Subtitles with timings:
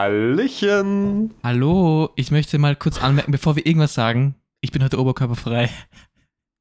[0.00, 1.34] Hallöchen.
[1.44, 5.68] Hallo, ich möchte mal kurz anmerken, bevor wir irgendwas sagen, ich bin heute oberkörperfrei.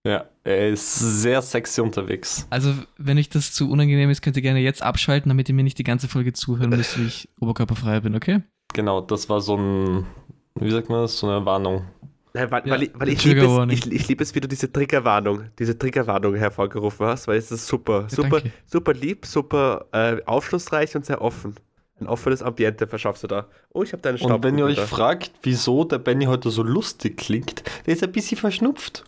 [0.06, 2.46] Ja, er ist sehr sexy unterwegs.
[2.50, 5.64] Also, wenn euch das zu unangenehm ist, könnt ihr gerne jetzt abschalten, damit ihr mir
[5.64, 8.42] nicht die ganze Folge zuhören müsst, wie ich oberkörperfrei bin, okay?
[8.74, 10.06] Genau, das war so ein,
[10.56, 11.86] wie sagt man das, so eine Warnung.
[12.36, 14.50] Ja, weil, Ja, weil, ich, weil ich liebe es, ich, ich liebe es, wie du
[14.50, 18.52] diese Triggerwarnung, diese Triggerwarnung hervorgerufen hast, weil es ist super, Ja, super, danke.
[18.66, 21.56] super lieb, super äh, aufschlussreich und sehr offen.
[22.00, 23.48] Ein offenes Ambiente verschaffst du da.
[23.74, 27.18] Oh, ich habe deine Und wenn ihr euch fragt, wieso der Benny heute so lustig
[27.18, 29.04] klingt, der ist ein bisschen verschnupft.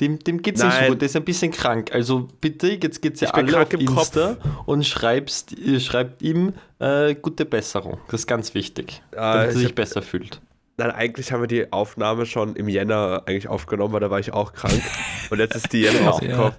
[0.00, 0.90] Dem, dem geht's nicht so Nein.
[0.90, 1.92] gut, der ist ein bisschen krank.
[1.94, 3.98] Also bitte, jetzt geht's ja Ich alle auf im Kopf.
[3.98, 7.98] Insta und schreibst, schreibt ihm äh, gute Besserung.
[8.10, 10.40] Das ist ganz wichtig, Ah, damit er ich sich hab- besser fühlt.
[10.76, 14.32] Nein, eigentlich haben wir die Aufnahme schon im Jänner eigentlich aufgenommen, weil da war ich
[14.32, 14.82] auch krank.
[15.30, 16.10] Und jetzt ist die Jänner Genau.
[16.10, 16.40] rausgekommen.
[16.52, 16.56] Ja.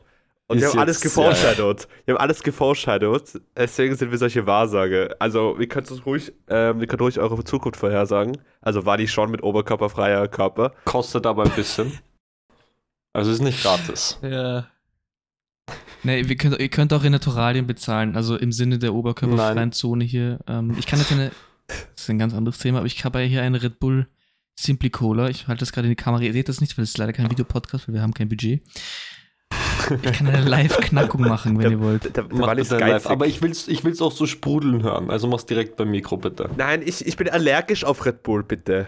[0.47, 1.87] Und wir haben alles geforeshadowed.
[2.05, 3.41] Wir haben alles geforeshadowed.
[3.57, 5.15] Deswegen sind wir solche Wahrsage.
[5.19, 8.37] Also, ihr könnt es ruhig, ähm, ihr könnt ruhig eure Zukunft vorhersagen.
[8.61, 10.73] Also war die schon mit oberkörperfreier Körper.
[10.85, 11.99] Kostet aber ein bisschen.
[13.13, 14.19] Also ist nicht gratis.
[14.21, 14.67] Ja.
[16.03, 19.71] Nee, wir könnt, ihr könnt auch in Naturalien bezahlen, also im Sinne der oberkörperfreien Nein.
[19.71, 20.39] Zone hier.
[20.47, 21.31] Ähm, ich kann jetzt eine,
[21.67, 24.07] das ist ein ganz anderes Thema, aber ich habe ja hier eine Red Bull
[24.59, 25.29] Simply Cola.
[25.29, 27.13] Ich halte das gerade in die Kamera, ihr seht das nicht, weil es ist leider
[27.13, 28.61] kein Videopodcast, weil wir haben kein Budget.
[30.03, 32.03] Ich kann eine Live-Knackung machen, wenn ihr wollt.
[32.03, 33.07] Der, der Mach Mann ist bitte live.
[33.07, 35.09] Aber ich will's, ich will's auch so sprudeln hören.
[35.09, 36.49] Also mach's direkt beim Mikro, bitte.
[36.57, 38.87] Nein, ich, ich bin allergisch auf Red Bull, bitte.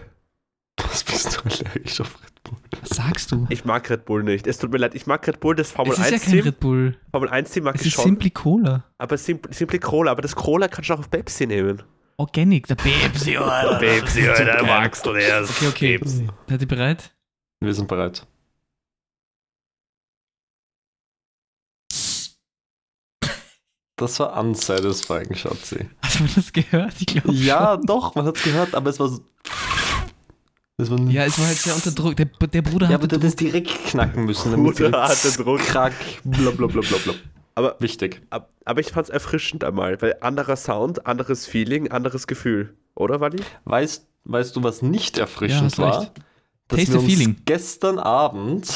[0.80, 2.58] Was bist du allergisch auf Red Bull?
[2.80, 3.46] Was sagst du?
[3.50, 4.46] Ich mag Red Bull nicht.
[4.46, 6.32] Es tut mir leid, ich mag Red Bull, das Formel es ist ja 1 kein
[6.34, 6.44] Team.
[6.44, 6.96] Red Bull.
[7.10, 8.04] Formel 1 Team mag Es ich ist schon.
[8.04, 8.84] Simply Cola.
[8.98, 10.10] aber Sim Simply Cola.
[10.12, 11.82] Aber das Cola kannst du auch auf Pepsi nehmen.
[12.16, 13.78] Organic, der Pepsi, Alter.
[13.78, 15.50] Pepsi, ist Alter, magst du das?
[15.50, 15.98] Okay, okay.
[15.98, 16.26] Pepsi.
[16.48, 17.14] Seid ihr bereit?
[17.60, 18.26] Wir sind bereit.
[23.98, 25.88] Das war unsatisfying, Schatzi.
[26.02, 26.94] Hast du das gehört?
[27.00, 29.20] Ich glaube Ja, doch, man hat's gehört, aber es war so.
[30.76, 32.16] Das war Ja, es war halt sehr unter Druck.
[32.16, 34.52] Der, der Bruder ja, hatte aber du hättest direkt knacken müssen.
[34.52, 35.58] damit Bruder hatte Druck.
[35.60, 35.92] Krack,
[36.24, 36.82] blablabla.
[37.56, 38.22] Aber, Wichtig.
[38.30, 42.74] ab- aber ich fand's erfrischend einmal, weil anderer Sound, anderes Feeling, anderes Gefühl.
[42.94, 43.42] Oder, Wally?
[43.64, 46.00] Weißt, weißt du, was nicht Ja, erfrischend hast war?
[46.02, 46.12] recht.
[46.68, 47.36] Dass Taste wir the uns feeling.
[47.46, 48.68] gestern Abend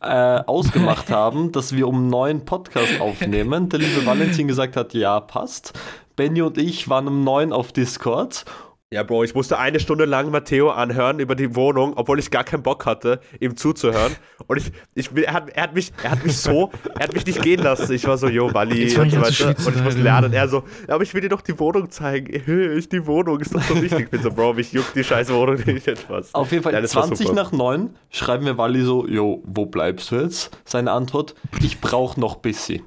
[0.00, 0.06] äh,
[0.46, 3.68] ausgemacht haben, dass wir um neun Podcast aufnehmen.
[3.68, 5.72] Der liebe Valentin gesagt hat, ja, passt.
[6.16, 8.44] Benny und ich waren um neun auf Discord.
[8.90, 12.42] Ja, Bro, ich musste eine Stunde lang Matteo anhören über die Wohnung, obwohl ich gar
[12.42, 14.16] keinen Bock hatte, ihm zuzuhören.
[14.46, 17.26] Und ich, ich er, hat, er hat mich, er hat mich so, er hat mich
[17.26, 17.92] nicht gehen lassen.
[17.92, 19.66] Ich war so, yo, Wally, und ich so weiter.
[19.66, 20.32] Und ich muss lernen.
[20.32, 22.42] Er so, ja, aber ich will dir doch die Wohnung zeigen.
[22.78, 24.04] Ich, die Wohnung ist doch so wichtig.
[24.04, 26.34] Ich bin so, Bro, mich juckt die scheiß Wohnung nicht etwas.
[26.34, 27.42] Auf jeden Fall Ja, das war 20 super.
[27.42, 30.56] nach 9 schreiben wir Wally so, jo, wo bleibst du jetzt?
[30.64, 32.84] Seine Antwort, ich brauch noch bisschen.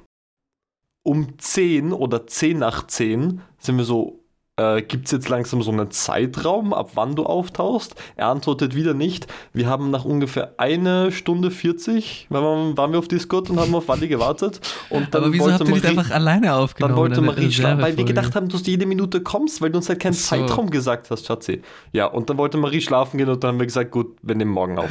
[1.04, 4.21] Um 10 oder 10 nach 10 sind wir so,
[4.56, 7.94] äh, gibt es jetzt langsam so einen Zeitraum, ab wann du auftauchst?
[8.16, 9.26] Er antwortet wieder nicht.
[9.52, 13.74] Wir haben nach ungefähr eine Stunde 40, waren wir, waren wir auf Discord und haben
[13.74, 14.60] auf Wally gewartet.
[14.90, 16.94] Und dann Aber wieso wollte habt ihr nicht Marie- einfach alleine aufgenommen?
[16.94, 19.78] dann wollte Marie schlafen, weil wir gedacht haben, dass du jede Minute kommst, weil du
[19.78, 20.28] uns halt keinen so.
[20.36, 21.62] Zeitraum gesagt hast, Schatzi.
[21.92, 24.50] Ja, und dann wollte Marie schlafen gehen und dann haben wir gesagt, gut, wir nehmen
[24.50, 24.90] morgen auf.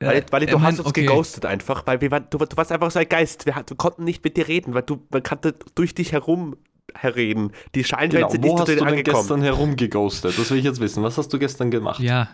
[0.00, 1.02] Weil, weil ich du mein, hast uns okay.
[1.02, 3.46] geghostet einfach, weil wir waren, du, du warst einfach so ein Geist.
[3.46, 6.56] Wir, wir konnten nicht mit dir reden, weil du man kannte durch dich herum
[6.94, 7.52] herreden.
[7.74, 9.16] Die Genau, Scheinwelt sind wo nicht hast zu du dir denn angekommen.
[9.18, 10.38] gestern herumgeghostet?
[10.38, 11.02] Das will ich jetzt wissen.
[11.02, 12.00] Was hast du gestern gemacht?
[12.00, 12.28] Ja.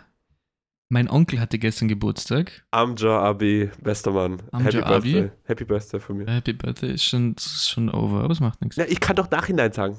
[0.91, 2.65] Mein Onkel hatte gestern Geburtstag.
[2.71, 4.41] Amja Abi, bester Mann.
[4.53, 5.13] Amja Happy Abi.
[5.13, 5.31] Birthday.
[5.45, 6.27] Happy Birthday von mir.
[6.27, 8.77] Happy Birthday ist schon, ist schon over, aber es macht nichts.
[8.77, 9.99] Ja, ich kann doch Nachhinein sagen.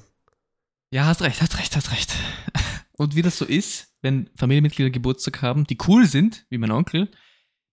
[0.91, 2.15] Ja, hast recht, hast recht, hast recht.
[2.97, 7.09] Und wie das so ist, wenn Familienmitglieder Geburtstag haben, die cool sind, wie mein Onkel,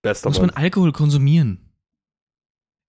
[0.02, 0.48] Bester muss Mann.
[0.48, 1.65] man Alkohol konsumieren.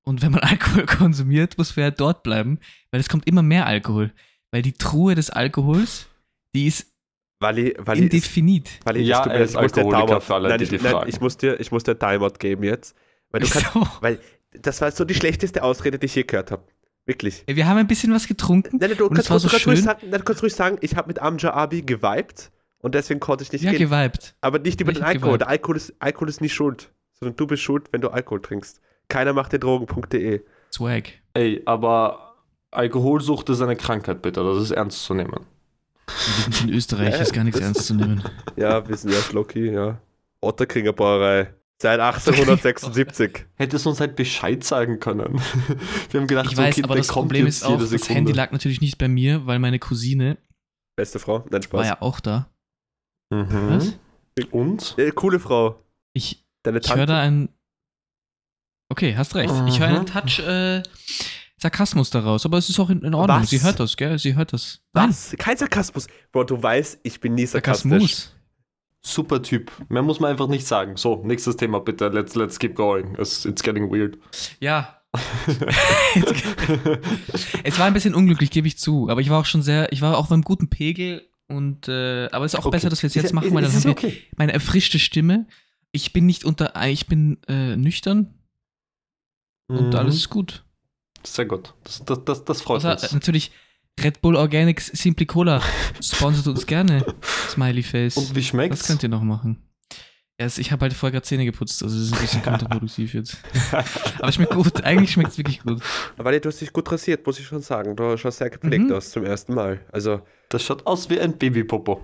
[0.07, 2.59] Und wenn man Alkohol konsumiert, muss man ja dort bleiben,
[2.91, 4.13] weil es kommt immer mehr Alkohol.
[4.51, 6.07] Weil die Truhe des Alkohols,
[6.56, 6.88] die ist
[7.41, 8.69] Wally, Wally, ist, indefinit.
[8.85, 10.78] Wally Ja, mir er ist ich muss Alkoholiker Timeout- für alle, nein, die ich, die
[10.78, 11.09] nein, fragen.
[11.09, 12.96] ich muss dir, ich muss dir Timeout geben jetzt.
[13.32, 14.20] Weil du kannst, weil
[14.53, 16.64] das war so die schlechteste Ausrede, die ich je gehört habe.
[17.05, 17.43] Wirklich.
[17.46, 18.78] Ey, Wir haben ein bisschen was getrunken.
[18.79, 19.84] Nein, nein, du Und kannst, so kannst ruhig schön.
[19.85, 22.49] sagen, nein, du kannst ruhig sagen, ich habe mit Amja Abi geweibt
[22.79, 23.79] und deswegen konnte ich nicht Ja, gehen.
[23.82, 24.35] geweibt.
[24.41, 25.37] Aber nicht über Ich den Alkohol.
[25.37, 28.79] Der Alkohol ist, Alkohol ist nicht schuld, sondern du bist schuld, wenn du Alkohol trinkst.
[29.09, 30.42] Keiner macht dir Drogen.de.
[30.74, 31.09] Swag.
[31.34, 32.36] Ey, aber
[32.72, 34.44] Alkoholsucht ist eine Krankheit, bitte.
[34.44, 35.46] Das ist ernst zu nehmen.
[36.08, 38.24] Wir sind in Österreich, Ja, ist gar nichts ernst zu nehmen.
[38.56, 40.00] Ja, wir sind ja Schlucky, ja.
[40.42, 41.54] Otterkringer Brauerei.
[41.80, 43.46] Seit 1876.
[43.56, 45.40] Hättest du uns halt Bescheid sagen können.
[46.09, 48.14] Wir haben gedacht, Ich so, weiß, aber das Problem ist auch, das Sekunde.
[48.16, 50.38] Handy lag natürlich nicht bei mir, weil meine Cousine
[50.96, 51.46] Beste Frau?
[51.52, 51.78] Nein, Spaß.
[51.78, 52.50] war ja auch da.
[53.30, 53.48] Mhm.
[53.70, 54.00] Was?
[54.50, 54.96] Und?
[54.98, 55.84] Äh, coole Frau.
[56.14, 57.50] Ich, Deine ich höre da ein.
[58.89, 59.53] Okay, hast recht.
[59.67, 60.05] Ich höre einen Mhm.
[60.05, 60.81] Touch äh,
[61.57, 63.41] Sarkasmus daraus, aber es ist auch in, in Ordnung.
[63.41, 63.49] Was?
[63.49, 64.17] Sie hört das, gell?
[64.19, 64.79] Sie hört das.
[64.93, 65.35] Nein, Was?
[65.37, 66.07] Kein Sarkasmus.
[66.31, 67.89] Bro, du weißt, ich bin nie sarkastisch.
[67.91, 68.34] Sarkasmus.
[69.01, 69.72] Super Typ.
[69.89, 70.97] Mehr muss man einfach nicht sagen.
[70.97, 72.07] So, nächstes Thema bitte.
[72.09, 73.16] Let's, let's keep going.
[73.19, 74.17] It's, it's getting weird.
[74.59, 75.01] Ja.
[77.63, 79.09] es war ein bisschen unglücklich, gebe ich zu.
[79.09, 82.45] Aber ich war auch schon sehr, ich war auch beim guten Pegel und äh, aber
[82.45, 82.75] es ist auch Okay.
[82.75, 84.22] besser, dass wir es jetzt machen, weil dann ist haben wir okay.
[84.35, 85.47] meine erfrischte Stimme.
[85.91, 88.34] Ich bin nicht unter, ich bin äh, nüchtern
[89.67, 89.96] und Mhm.
[89.96, 90.64] alles ist gut.
[91.23, 91.73] Sehr gut.
[91.84, 93.11] Das, das, das, das freut äh, uns.
[93.11, 93.52] natürlich
[93.99, 95.61] Red Bull Organics Simply Cola
[96.02, 97.03] sponsert uns gerne.
[97.49, 98.16] Smiley Face.
[98.17, 98.87] Und wie Was schmeckt's?
[98.87, 99.64] könnt ihr noch machen?
[100.40, 103.16] Ja, es- ich habe halt vorher gerade Zähne geputzt, also es ist ein bisschen kontraproduktiv
[103.16, 103.37] jetzt.
[104.19, 105.81] Aber schmeckt gut, eigentlich schmeckt es wirklich gut.
[106.16, 107.96] Weil du hast dich gut rasiert, muss ich schon sagen.
[107.96, 108.93] Du schaust sehr gepflegt Mhm.
[108.93, 109.84] aus zum ersten Mal.
[109.91, 111.99] Also, Das schaut aus wie ein Babypopo.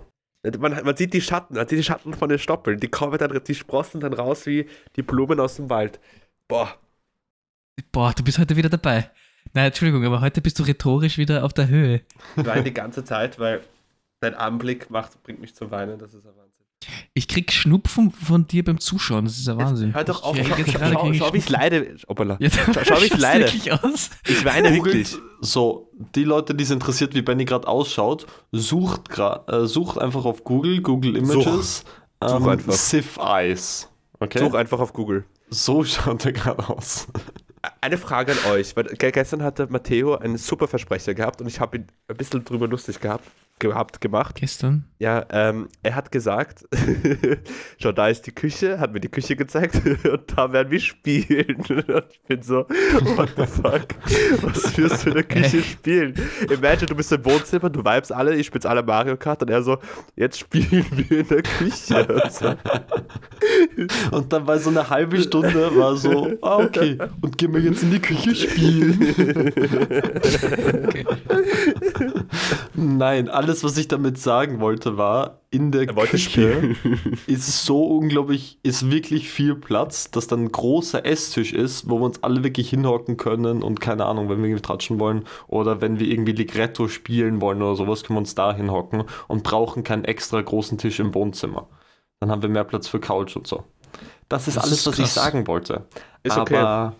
[0.59, 2.80] man, man sieht die Schatten, man sieht die Schatten von den Stoppeln.
[2.80, 6.00] Die kommen dann, die sprossen dann raus wie die Blumen aus dem Wald.
[6.48, 6.75] Boah.
[7.92, 9.10] Boah, du bist heute wieder dabei.
[9.54, 12.02] Nein, Entschuldigung, aber heute bist du rhetorisch wieder auf der Höhe.
[12.38, 13.62] Ich weine die ganze Zeit, weil
[14.20, 16.00] dein Anblick macht, bringt mich zum Weinen.
[16.00, 16.50] Das ist ein Wahnsinn.
[17.14, 19.94] Ich krieg Schnupfen von dir beim Zuschauen, das ist ja Wahnsinn.
[19.94, 21.96] Hör doch auf, Ich- schau, jetzt schau, gerade schau, schau wie ich leide.
[22.08, 22.38] Hoppala.
[22.40, 23.46] Ja, Schau, schau wie ich leide.
[23.46, 24.10] wirklich aus.
[24.28, 25.18] Ich weine Googelt wirklich.
[25.42, 30.44] so, die Leute, die es interessiert, wie Benny gerade ausschaut, sucht, äh, sucht einfach auf
[30.44, 31.84] Google, Google Images,
[32.22, 32.74] Such ähm, einfach.
[32.74, 33.90] Sif Eyes.
[34.19, 34.40] Okay?
[34.40, 35.26] Such einfach auf Google.
[35.50, 37.08] So schaut er gerade aus.
[37.80, 41.60] Eine Frage an euch, weil ge- gestern hatte Matteo einen super Versprecher gehabt und ich
[41.62, 43.25] habe ihn ein bisschen drüber lustig gehabt,
[43.60, 44.36] gehabt gemacht.
[44.36, 44.86] Gestern?
[45.00, 46.66] Ja, ähm, er hat gesagt,
[47.78, 51.58] schau, da ist die Küche, hat mir die Küche gezeigt und da werden wir spielen.
[51.94, 52.66] Und ich bin so,
[53.16, 53.88] what the fuck,
[54.42, 56.14] was wirst du in der Küche spielen?
[56.50, 59.62] Imagine, du bist im Wohnzimmer, du vibes alle, ich spiel's alle Mario Kart und er
[59.62, 59.78] so,
[60.16, 62.08] jetzt spielen wir in der Küche.
[62.08, 62.56] Und so.
[64.12, 67.84] Und dann war so eine halbe Stunde, war so, ah, okay, und gehen wir jetzt
[67.84, 69.14] in die Küche spielen.
[70.88, 71.06] Okay.
[72.83, 76.77] Nein, alles, was ich damit sagen wollte, war, in der Er Küche spielen.
[77.25, 82.06] ist so unglaublich, ist wirklich viel Platz, dass dann ein großer Esstisch ist, wo wir
[82.06, 86.00] uns alle wirklich hinhocken können und keine Ahnung, wenn wir irgendwie tratschen wollen oder wenn
[86.00, 90.03] wir irgendwie Ligretto spielen wollen oder sowas, können wir uns da hinhocken und brauchen keinen
[90.06, 91.69] extra großen Tisch im Wohnzimmer.
[92.19, 93.63] Dann haben wir mehr Platz für Couch und so.
[94.30, 95.88] Das ist Das alles, ist was ich sagen wollte.
[96.24, 96.57] Ist okay.
[96.57, 96.95] Aber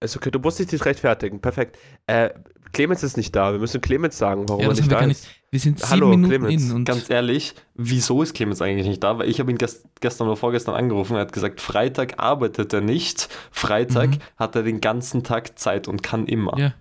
[0.00, 1.78] Ist okay, du musst dich nicht rechtfertigen, perfekt.
[2.06, 2.30] Äh,
[2.72, 5.20] Clemens ist nicht da, wir müssen Clemens sagen, warum Ja, er nicht wir da nicht.
[5.20, 5.28] ist.
[5.50, 6.64] Wir sind sieben Hallo, Minuten Clemens.
[6.64, 9.18] in und ganz ehrlich, wieso ist Clemens eigentlich nicht da?
[9.18, 11.14] Weil ich habe ihn gest gestern oder vorgestern angerufen.
[11.16, 13.28] Er hat gesagt, Freitag arbeitet er nicht.
[13.50, 14.18] Freitag Mhm.
[14.36, 16.56] hat er den ganzen Tag Zeit und kann immer.
[16.58, 16.74] ja.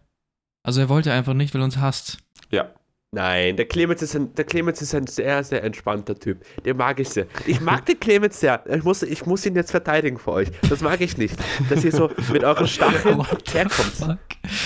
[0.62, 2.18] Also er wollte einfach nicht, weil er uns hasst.
[2.52, 2.70] Ja.
[3.12, 6.44] Nein, der Clemens, ist ein, der Clemens ist ein sehr, sehr entspannter Typ.
[6.64, 7.26] Den mag ich sehr.
[7.48, 8.64] Ich mag den Clemens sehr.
[8.70, 10.50] Ich muss, ich muss ihn jetzt verteidigen für euch.
[10.70, 11.36] Das mag ich nicht.
[11.72, 13.20] Dass ihr so mit euren Stacheln
[13.52, 14.20] herkommt.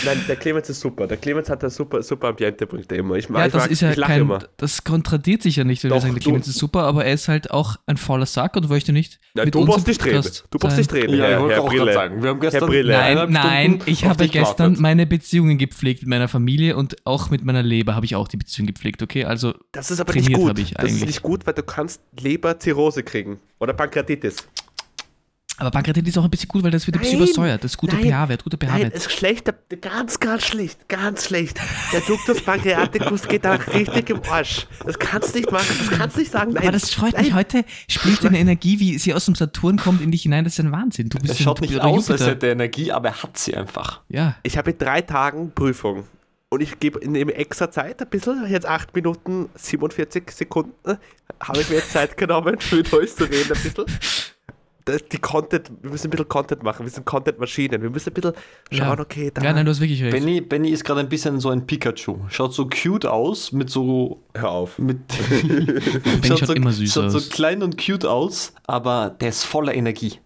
[0.03, 1.07] Nein, der Clemens ist super.
[1.07, 3.15] Der Clemens hat ein super, super Ambiente, bringt er immer.
[3.15, 4.39] Ich mag, Ja, ich das mag, ist ja ich lache kein, immer.
[4.57, 7.05] das kontradiert sich ja nicht, wenn wir Doch, sagen, der du- Clemens ist super, aber
[7.05, 10.05] er ist halt auch ein fauler Sack und möchte nicht Nein, mit du im nicht
[10.05, 10.21] reden.
[10.51, 10.77] Du musst sein.
[10.79, 11.93] nicht reden, Ja, ich Herr, wollte Herr auch gerade Brille.
[11.93, 12.91] sagen, wir haben gestern Brille.
[12.93, 17.63] Nein, nein, ich habe gestern meine Beziehungen gepflegt mit meiner Familie und auch mit meiner
[17.63, 19.23] Leber habe ich auch die Beziehung gepflegt, okay?
[19.25, 20.49] Also, Das ist aber Trainiert nicht gut.
[20.49, 23.39] habe ich das ist nicht gut, weil du kannst Leberzirrhose kriegen.
[23.59, 24.37] Oder Pankreatitis.
[25.57, 27.63] aber Pankreatitis ist auch ein bisschen gut, weil das wird ein bisschen Nein, übersäuert.
[27.63, 28.93] Das ist guter nein, pH-Wert, guter Nein, pH-Wert.
[28.95, 31.59] ist schlecht, ganz, ganz schlecht, ganz schlecht.
[31.93, 34.65] Der Ductus pancreaticus geht da richtig im Arsch.
[34.85, 36.53] Das kannst du nicht machen, das kannst du nicht sagen.
[36.53, 37.35] Nein, Aber das freut mich nein.
[37.35, 37.65] heute.
[37.87, 40.43] Spielt deine Energie, wie sie aus dem Saturn kommt, in dich hinein.
[40.43, 41.09] Das ist ein Wahnsinn.
[41.09, 43.55] Du bist Es schaut ein- nicht aus, als hätte er Energie, aber er hat sie
[43.55, 44.01] einfach.
[44.09, 46.05] Ja, Ich habe in drei Tagen Prüfung.
[46.53, 50.99] Und ich gebe in dem extra Zeit ein bisschen, jetzt 8 Minuten 47 Sekunden,
[51.41, 53.85] habe ich mir jetzt Zeit genommen, mit euch zu reden ein bisschen.
[54.85, 58.13] Das, die Content, wir müssen ein bisschen Content machen, wir sind Content-Maschinen, wir müssen ein
[58.13, 58.33] bisschen
[58.71, 58.99] schauen, ja.
[58.99, 60.11] okay, da, ja, nein, du hast wirklich recht.
[60.11, 62.19] Benny, Benny ist gerade ein bisschen so ein Pikachu.
[62.29, 64.21] Schaut so cute aus, mit so.
[64.35, 64.77] hör auf.
[64.77, 64.99] Mit
[66.27, 67.13] schaut immer süß schaut aus.
[67.13, 70.19] so klein und cute aus, aber der ist voller Energie.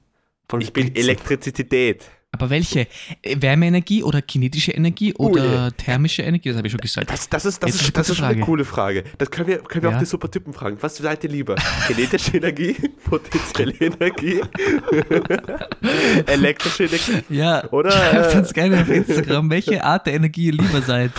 [0.50, 0.94] Voll Ich bin.
[0.94, 2.04] Elektrizität.
[2.38, 2.88] Aber welche?
[3.24, 5.72] Äh, Wärmeenergie oder kinetische Energie oder Ui.
[5.78, 6.50] thermische Energie?
[6.50, 7.10] Das habe ich schon gesagt.
[7.10, 8.46] Das, das ist, das Jetzt ist, das ist schon eine Frage.
[8.46, 9.04] coole Frage.
[9.18, 9.96] Das können wir, können wir Ja.
[9.96, 10.78] auch die Supertypen fragen.
[10.82, 11.56] Was seid ihr lieber?
[11.88, 14.42] Kinetische Energie, potenzielle Energie,
[16.28, 17.24] elektrische Energie?
[17.30, 21.12] Ja, Oder, schreibt äh, uns gerne auf Instagram, welche Art der Energie ihr lieber seid.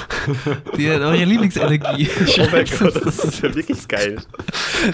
[0.76, 2.08] Die, eure Lieblingsenergie.
[2.38, 3.24] Oh mein Gott, das.
[3.24, 4.20] ist ja wirklich geil.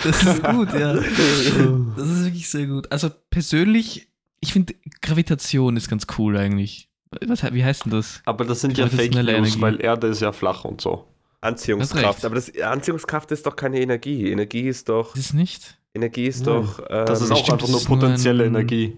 [0.02, 0.95] Das ist gut, ja.
[0.95, 2.90] Das ist wirklich sehr gut.
[2.90, 4.09] Also persönlich,
[4.45, 6.89] ich finde Gravitation ist ganz cool eigentlich.
[7.27, 8.21] Was, wie heißt denn das?
[8.25, 9.61] Aber das sind ja Fake News, Energie.
[9.61, 11.07] weil Erde ist ja flach und so.
[11.41, 12.25] Anziehungskraft.
[12.25, 14.31] Aber das, Anziehungskraft ist doch keine Energie.
[14.31, 15.79] Energie ist doch, Ist es nicht?
[15.95, 16.63] Energie ist Nein.
[16.65, 16.79] doch.
[16.91, 18.97] Ähm, Das ist auch stimmt, einfach nur ist nur potenzielle ein- Energie.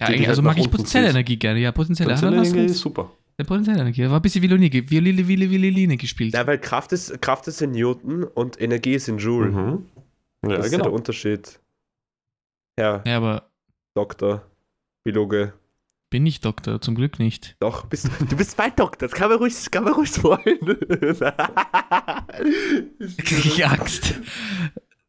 [0.00, 1.14] Ja, eigentlich, also halt mag ich potenzielle zieht.
[1.14, 1.60] Energie gerne.
[1.60, 2.14] Ja, potenzielle.
[2.14, 3.10] Potenzielle Energie ist super.
[3.38, 4.02] Der potenzielle Energie.
[4.02, 6.34] Er war ein bisschen Violine, Violine, Violine, Violine gespielt.
[6.34, 9.50] Ja, weil Kraft ist, Kraft ist in Newton und Energie ist in Joule.
[9.50, 9.86] Mhm.
[10.46, 10.94] Ja, das ist ja der genau.
[10.96, 11.58] Unterschied.
[12.76, 13.50] Herr Ja, aber
[13.94, 14.42] Doktor,
[15.04, 15.52] Biologe.
[16.10, 17.56] bin ich Doktor, zum Glück nicht.
[17.60, 20.40] Doch, bist, du bist mein Doktor, das kann man ruhig, das kann man ruhig wollen.
[23.06, 24.14] Da kriege ich Angst.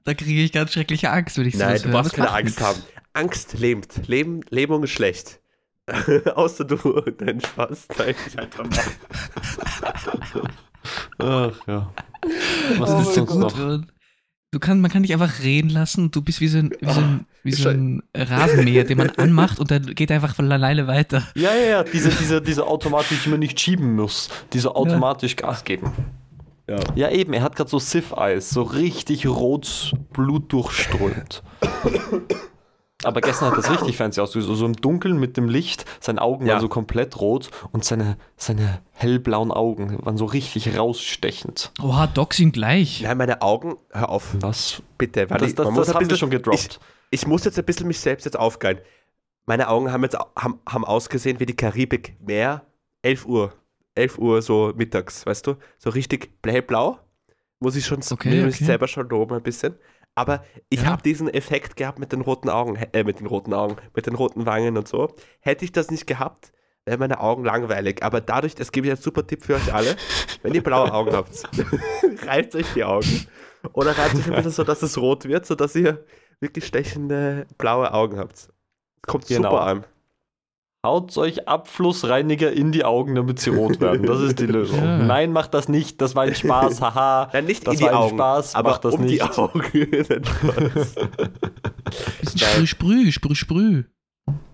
[0.03, 2.79] Da kriege ich ganz schreckliche Angst, wenn ich Nein, sowas du Was keine Angst haben.
[3.13, 4.07] Angst lebt.
[4.07, 5.39] Leben, Lähmung ist schlecht.
[6.35, 8.79] Außer du, dein Spaß, dein Alter Mann.
[11.17, 11.91] Ach ja.
[12.77, 13.39] Was Das ist ist so sonst gut.
[13.41, 13.57] noch?
[13.59, 13.91] wenn-
[14.55, 16.89] Du kann, man kann dich einfach reden lassen und du bist wie so ein, wie
[16.89, 20.49] so ein, wie so ein Rasenmäher, den man anmacht und dann geht er einfach von
[20.49, 21.23] alleine weiter.
[21.35, 24.29] Ja, ja, ja, diese, diese, diese automatisch, die man nicht schieben muss.
[24.53, 25.91] Diese automatisch Gas geben.
[26.69, 26.79] Ja.
[26.95, 31.43] Ja, eben, er hat gerade so Sith-Eyes, so richtig rot Blut durchströmt.
[33.03, 34.47] Aber gestern hat das richtig fancy ausgesehen.
[34.47, 36.53] So, so im Dunkeln mit dem Licht, seine Augen Ja.
[36.53, 41.71] waren so komplett rot und seine, seine hellblauen Augen waren so richtig rausstechend.
[41.81, 43.01] Oha, Docs sind gleich.
[43.01, 44.81] Nein, meine Augen, hör auf, Was?
[44.97, 45.29] bitte.
[45.29, 46.79] Warte, Das, das, das ein haben bisschen- schon gedroppt.
[47.11, 48.79] Ich, ich muss jetzt ein bisschen mich selbst jetzt aufgeilen.
[49.45, 52.63] Meine Augen haben jetzt haben, haben ausgesehen wie die Karibik Meer.
[53.03, 53.53] 11 Uhr.
[53.93, 55.55] 11 Uhr so mittags, weißt du?
[55.77, 56.97] So richtig hellblau.
[57.59, 58.51] Muss ich schon Okay, okay.
[58.65, 59.75] selber schon loben ein bisschen.
[60.15, 60.87] Aber ich Ja.
[60.87, 64.15] habe diesen Effekt gehabt mit den roten Augen, äh, mit den roten Augen, mit den
[64.15, 65.13] roten Wangen und so.
[65.41, 66.53] Hätte ich das nicht gehabt,
[66.85, 68.01] wären meine Augen langweilig.
[68.01, 69.95] Aber dadurch, das gebe ich als super Tipp für euch alle,
[70.41, 71.43] wenn ihr blaue Augen habt,
[72.25, 73.27] reibt euch die Augen.
[73.73, 76.05] Oder reibt euch ein bisschen so, dass es rot wird, sodass ihr
[76.39, 78.49] wirklich stechende blaue Augen habt.
[79.05, 79.49] Kommt Genau.
[79.51, 79.85] super an.
[80.85, 84.05] Haut euch Abflussreiniger in die Augen, damit sie rot werden.
[84.05, 84.77] Das ist die Lösung.
[84.83, 84.99] Ja.
[84.99, 85.99] Nein, macht das nicht.
[85.99, 86.79] Das war ein Spaß.
[86.79, 87.29] Haha.
[87.33, 89.37] Nein, nicht Das in die war ein Augen, Spaß, aber macht das um die nicht.
[89.39, 89.61] Augen.
[89.73, 90.95] Nein, Spaß.
[92.21, 93.83] Bisschen sprüh, sprüh, sprüh.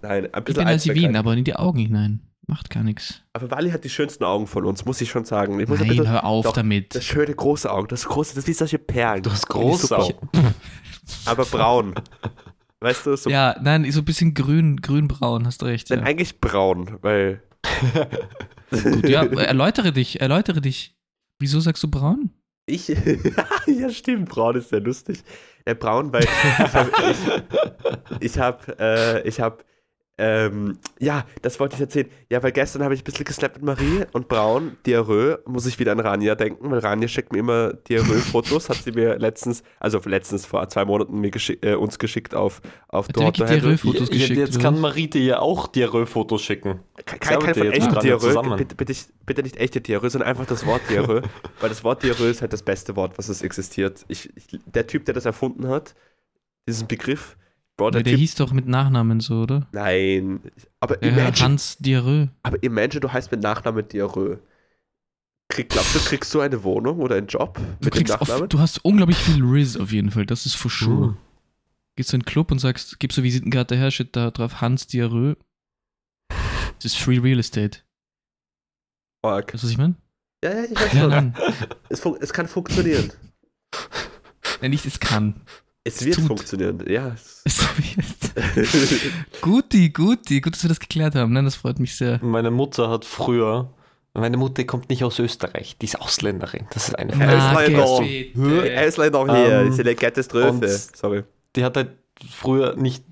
[0.02, 0.88] Nein, ein Ich bisschen bin als.
[0.88, 2.22] Wien, aber in die Augen hinein.
[2.48, 3.22] Macht gar nichts.
[3.34, 5.60] Aber Wally hat die schönsten Augen von uns, muss ich schon sagen.
[5.60, 6.96] Ich Nein, bisschen, hör auf doch, damit.
[6.96, 9.24] Das schöne große Augen, das große, das ist wie solche Perlen.
[9.24, 9.98] Du hast Finde ich große.
[9.98, 10.14] Augen.
[11.26, 11.94] Aber braun.
[12.82, 15.90] Weißt du, so Ja, nein, so ein bisschen grün, grün-braun, hast du recht.
[15.90, 16.06] Nein, Ja.
[16.06, 17.42] eigentlich braun, weil.
[18.72, 20.96] Gut, ja, erläutere dich, erläutere dich.
[21.40, 22.32] Wieso sagst du braun?
[22.66, 22.88] Ich.
[23.68, 25.24] ja, stimmt, braun ist sehr lustig.
[25.68, 26.92] Ja, braun, weil ich habe.
[28.20, 28.80] Ich, ich habe.
[28.80, 29.64] Äh, ich habe.
[30.24, 32.08] Ähm, ja, das wollte ich erzählen.
[32.30, 35.80] Ja, weil gestern habe ich ein bisschen geslappt mit Marie und braun, Diarrhoe, muss ich
[35.80, 40.00] wieder an Rania denken, weil Rania schickt mir immer Diarrhoe-Fotos, hat sie mir letztens, also
[40.06, 44.38] letztens vor zwei Monaten mir geschick, äh, uns geschickt auf, auf wirklich Diarrhoe-Fotos Ja, geschickt?
[44.38, 44.82] Jetzt kann was?
[44.82, 46.82] Marite ja auch Diarrhoe-Fotos schicken.
[47.04, 50.68] Kein, kein von ja, Diarrhoe, bitte, bitte, nicht, bitte nicht echte Diarrhoe, sondern einfach das
[50.68, 51.24] Wort Diarrhoe,
[51.60, 54.06] weil das Wort Diarrhoe ist halt das beste Wort, was es existiert.
[54.08, 55.96] Ich, ich, der Typ, der das erfunden hat,
[56.68, 57.38] diesen Begriff,
[57.78, 59.68] boah, der Ja, der Typ, hieß doch mit Nachnamen so, oder?
[59.72, 60.42] nein,
[60.80, 62.30] aber imagine, Hans Diarrhoe.
[62.44, 64.40] aber imagine, du heißt mit Nachnamen Diarrhoe.
[65.50, 68.28] Krieg, glaubst du, kriegst du eine Wohnung oder einen Job Du, mit dem kriegst auf,
[68.28, 68.50] Nachnamen?
[68.50, 71.08] du hast unglaublich viel Riz auf jeden Fall, das ist for sure.
[71.10, 71.18] Mhm.
[71.98, 74.88] Gehst du in den Club und sagst, gibst du Visitenkarte her, steht da drauf Hans
[74.88, 75.36] Diarrhoe.
[76.30, 77.80] Das ist Free Real Estate.
[79.24, 79.54] Fuck.
[79.54, 79.96] Weißt du, was ich meine?
[80.44, 81.34] Ja, ja, ich weiß Ja, schon.
[81.90, 83.12] Es, fun es kann funktionieren.
[84.62, 85.42] Nein, nicht, es kann.
[85.84, 86.26] Es wird tut.
[86.26, 87.16] funktionieren, ja.
[87.46, 89.42] Es wird.
[89.42, 91.34] Guti, guti, gut, dass wir das geklärt haben.
[91.34, 92.20] Nein, das freut mich sehr.
[92.24, 93.74] Meine Mutter hat früher.
[94.14, 96.68] Meine Mutter kommt nicht aus Österreich, die ist Ausländerin.
[96.74, 97.14] Das ist eine.
[97.80, 98.70] Ausländer.
[98.70, 100.68] Er noch hier, ist eine Katastrophe.
[100.68, 101.24] Sorry.
[101.56, 101.92] Die hat halt
[102.30, 103.04] früher nicht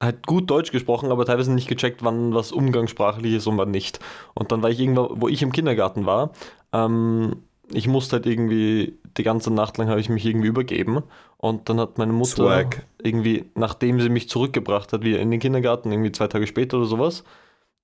[0.00, 3.98] halt gut Deutsch gesprochen, aber teilweise nicht gecheckt, wann was umgangssprachlich ist und wann nicht.
[4.34, 6.32] Und dann war ich irgendwann, wo ich im Kindergarten war,
[6.72, 7.36] ähm,
[7.72, 11.02] ich musste halt irgendwie, die ganze Nacht lang habe ich mich irgendwie übergeben.
[11.44, 12.86] Und dann hat meine Mutter Swag.
[13.02, 16.86] irgendwie, nachdem sie mich zurückgebracht hat, wieder in den Kindergarten, irgendwie zwei Tage später oder
[16.86, 17.22] sowas,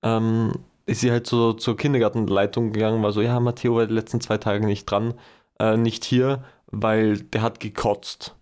[0.01, 0.53] ähm,
[0.87, 4.39] ist sie halt so zur Kindergartenleitung gegangen, war so, ja, Matteo war die letzten zwei
[4.39, 5.13] Tage nicht dran,
[5.59, 8.35] äh, nicht hier, weil der hat gekotzt.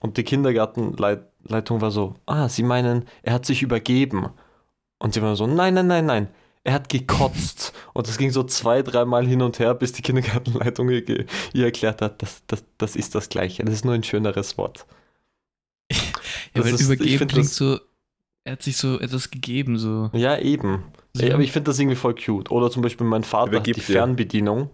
[0.00, 4.30] Und die Kindergartenleitung war so, ah, Sie meinen, er hat sich übergeben.
[4.98, 6.28] Und sie war so, nein, nein, nein, nein,
[6.66, 7.72] er hat gekotzt.
[7.94, 12.02] Und das ging so zwei, dreimal hin und her, bis die Kindergartenleitung ihr, ihr erklärt
[12.02, 13.64] hat, das, das, das ist das Gleiche.
[13.64, 14.86] Das ist nur ein schöneres Wort.
[16.54, 17.78] Ja, weil ist- übergeben klingt das- so,
[18.44, 20.08] er hat sich so etwas gegeben, so.
[20.14, 20.84] Ja, eben.
[21.18, 22.50] Ey, aber ich finde das irgendwie voll cute.
[22.50, 23.82] Oder zum Beispiel mein Vater hat die dir.
[23.82, 24.70] Fernbedienung.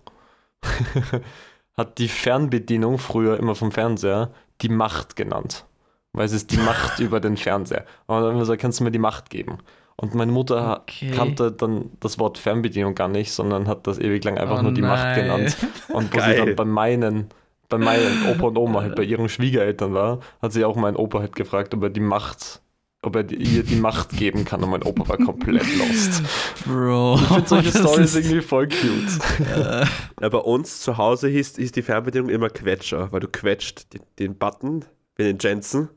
[1.77, 4.31] hat die Fernbedienung früher immer vom Fernseher
[4.61, 5.65] die Macht genannt.
[6.13, 7.85] Weil es ist die Macht über den Fernseher.
[8.07, 9.59] Und dann haben wir gesagt, kannst du mir die Macht geben?
[9.97, 11.11] Und meine Mutter Okay.
[11.13, 14.73] kannte dann das Wort Fernbedienung gar nicht, sondern hat das ewig lang einfach Oh nur
[14.73, 15.21] die Macht nein.
[15.23, 15.57] genannt.
[15.89, 16.37] Und wo sie Geil.
[16.47, 17.27] dann bei meinen,
[17.69, 21.21] bei meinen Opa und Oma halt bei ihren Schwiegereltern war, hat sie auch meinen Opa
[21.21, 22.61] halt gefragt, ob er die Macht
[23.05, 26.23] ob er ihr die Macht geben kann und mein Opa war komplett lost.
[26.65, 27.17] Bro.
[27.21, 29.49] Ich finde solche Stories ist- irgendwie voll cute.
[29.57, 29.85] Äh,
[30.21, 34.03] Ja, bei uns zu Hause hieß, hieß die Fernbedienung immer Quetscher, weil du quetscht den,
[34.21, 34.85] den Button
[35.17, 35.89] wie den Jensen,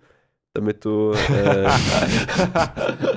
[0.56, 1.12] damit du.
[1.12, 1.70] Äh,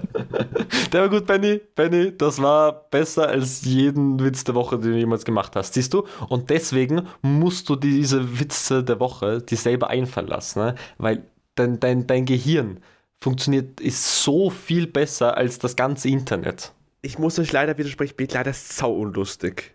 [0.93, 1.61] Der war gut, Benny.
[1.75, 5.75] Benny, das war besser als jeden Witz der Woche, den du jemals gemacht hast.
[5.75, 6.07] Siehst du?
[6.29, 10.75] Und deswegen musst du diese Witze der Woche dir selber einfallen lassen, ne?
[10.99, 11.23] weil
[11.55, 12.81] dein, dein, dein Gehirn
[13.21, 16.73] funktioniert, ist so viel besser als das ganze Internet.
[17.03, 19.75] ich muss euch leider widersprechen, ich bin leider sau unlustig.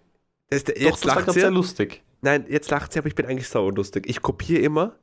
[0.49, 1.39] Das, Doch, jetzt das war lacht gerade sie.
[1.41, 2.01] sehr lustig.
[2.21, 4.05] Nein, jetzt lacht sie, aber ich bin eigentlich sau unlustig.
[4.07, 4.95] Ich kopiere immer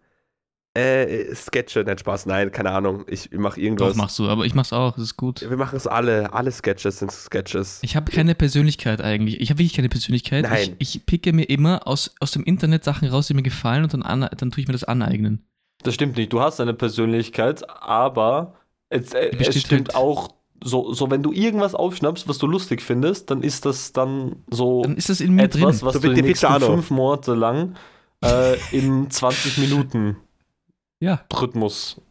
[0.74, 3.04] äh, Sketche, nein, Spaß, nein, keine Ahnung.
[3.08, 3.88] Ich mache irgendwas.
[3.90, 5.40] Doch, machst du, aber ich mach's auch, das ist gut.
[5.48, 6.32] Wir machen es alle.
[6.32, 7.80] Alle Sketches sind Sketches.
[7.82, 9.40] Ich habe keine Persönlichkeit eigentlich.
[9.40, 10.44] Ich habe wirklich keine Persönlichkeit.
[10.44, 10.76] Nein.
[10.78, 13.92] Ich, ich picke mir immer aus, aus dem Internet Sachen raus, die mir gefallen und
[13.94, 15.44] dann, an, dann tue ich mir das aneignen.
[15.82, 16.32] Das stimmt nicht.
[16.32, 18.54] Du hast eine Persönlichkeit, aber
[18.90, 20.28] es, äh, es stimmt halt- auch
[20.62, 24.82] so, so, wenn du irgendwas aufschnappst, was du lustig findest, dann ist das dann so
[24.82, 25.86] Dann ist das in mir etwas, drin.
[25.86, 27.76] was So du die nächsten fünf Monate lang
[28.22, 30.16] äh, im 20-Minuten-Rhythmus
[31.00, 31.24] Ja.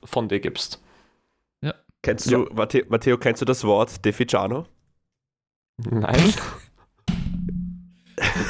[0.03, 0.81] von dir gibst.
[2.01, 2.38] Kennst Ja.
[2.38, 4.65] du, Matteo, Matteo, kennst du das Wort Deficiano?
[5.77, 6.34] Nein.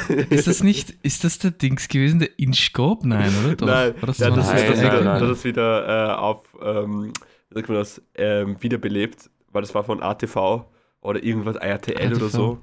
[0.30, 3.04] Ist das nicht, ist das der Dings gewesen, der Inchcorp?
[3.04, 3.54] Nein, oder?
[3.54, 3.66] Doch.
[3.68, 7.12] Nein, das ja, das, ist, das, Nein, wieder, nein, das ist wieder äh, auf, ähm,
[7.50, 10.64] wie sagt man das, ähm, wiederbelebt, weil das war von ATV
[11.02, 12.58] oder irgendwas, RTL oder so,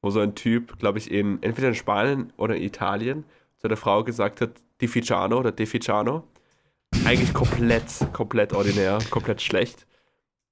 [0.00, 3.24] wo so ein Typ, glaube ich, in, entweder in Spanien oder in Italien
[3.58, 6.24] zu der Frau gesagt hat, Deficiano oder Deficiano.
[7.04, 9.86] Eigentlich komplett, komplett ordinär, komplett schlecht.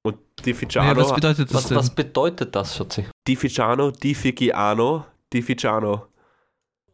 [0.02, 1.76] Und Deficiano, Naja, was bedeutet das Was, denn?
[1.78, 3.05] was bedeutet das, Schatzi?
[3.26, 6.07] Deficiano, Dificiano, Deficiano.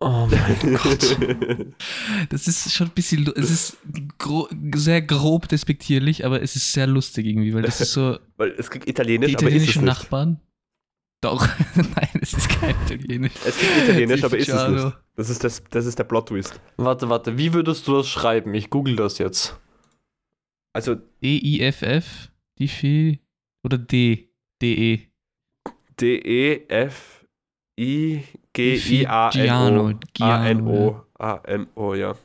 [0.01, 1.17] Oh mein Gott.
[2.31, 3.77] Das ist schon ein bisschen, es ist
[4.19, 8.51] gro sehr grob despektierlich, aber es ist sehr lustig irgendwie, weil das ist so, Weil
[8.59, 9.95] es gibt die Italienisch, aber ist es italienischen nicht.
[9.95, 10.41] Nachbarn.
[11.23, 13.33] Doch, nein, es ist kein Italienisch.
[13.47, 14.97] Es gibt Italienisch, aber ist es nicht.
[15.15, 16.61] Das ist, das, das ist der Plot-Twist.
[16.77, 18.53] Warte, warte, wie würdest du das schreiben?
[18.55, 19.57] Ich google das jetzt.
[20.73, 23.21] Also D-I-F-F, die Fee,
[23.63, 24.31] oder D,
[24.61, 25.07] D-E.
[26.01, 27.21] D-E-F-I-G-I-A-N-O.
[29.31, 31.07] Giano, A-N-O.
[31.19, 32.17] A-N-O, ja.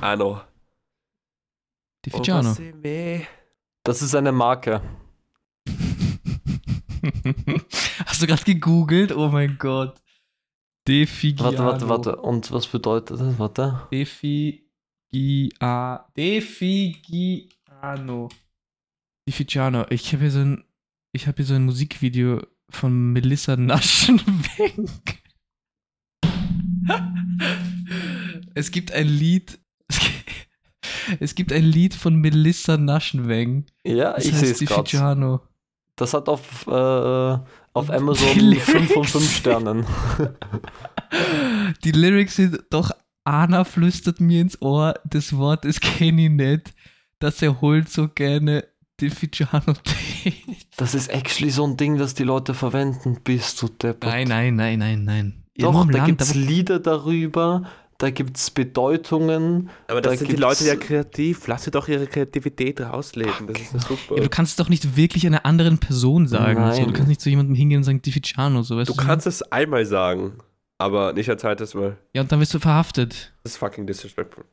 [0.00, 0.40] Ano.
[2.06, 2.56] Deficiano.
[3.84, 4.80] Das ist eine Marke.
[8.06, 9.12] Hast du gerade gegoogelt?
[9.12, 10.00] Oh mein Gott.
[10.86, 11.58] Defigiano.
[11.58, 12.16] Warte, warte, warte.
[12.16, 13.38] Und was bedeutet das?
[13.38, 13.88] Warte.
[13.92, 18.28] Defigia Defigiano.
[19.28, 19.86] Defigiano.
[19.90, 20.64] Ich habe hier so ein
[21.12, 24.88] ich habe hier so ein Musikvideo von Melissa Naschenweng.
[28.54, 29.58] es gibt ein Lied
[31.20, 33.66] es gibt ein Lied von Melissa Naschenweng.
[33.84, 34.58] Ja, Das ich sehe es
[34.90, 35.40] gerade.
[35.96, 38.70] Das hat auf, äh, auf Amazon die Lyrics.
[38.70, 39.86] 5 von 5 Sternen.
[41.84, 42.90] Die Lyrics sind doch,
[43.24, 46.74] Anna flüstert mir ins Ohr, das Wort ist Kenny nicht,
[47.18, 48.64] dass er holt so gerne
[49.00, 50.34] Deficiano Tee.
[50.76, 53.20] Das ist actually so ein Ding, das die Leute verwenden.
[53.24, 54.10] Bist du deppert.
[54.10, 55.44] Nein, nein, nein, nein, nein.
[55.58, 57.64] Doch, da gibt es Lieder darüber,
[57.98, 59.70] da gibt es Bedeutungen.
[59.88, 61.46] Aber Da das sind die Leute ja kreativ.
[61.46, 63.46] Lass sie doch ihre Kreativität rausleben.
[63.46, 64.16] Das ist ja super.
[64.16, 66.60] ja, du kannst es doch nicht wirklich einer anderen Person sagen.
[66.72, 66.86] So, Nein.
[66.86, 68.62] du kannst nicht zu jemandem hingehen und sagen Deficiano.
[68.62, 70.34] So, weißt Du kannst es einmal sagen,
[70.78, 71.96] aber nicht ein zweites Mal.
[72.14, 73.32] Ja, und dann wirst du verhaftet.
[73.42, 74.44] Das ist fucking disrespectful.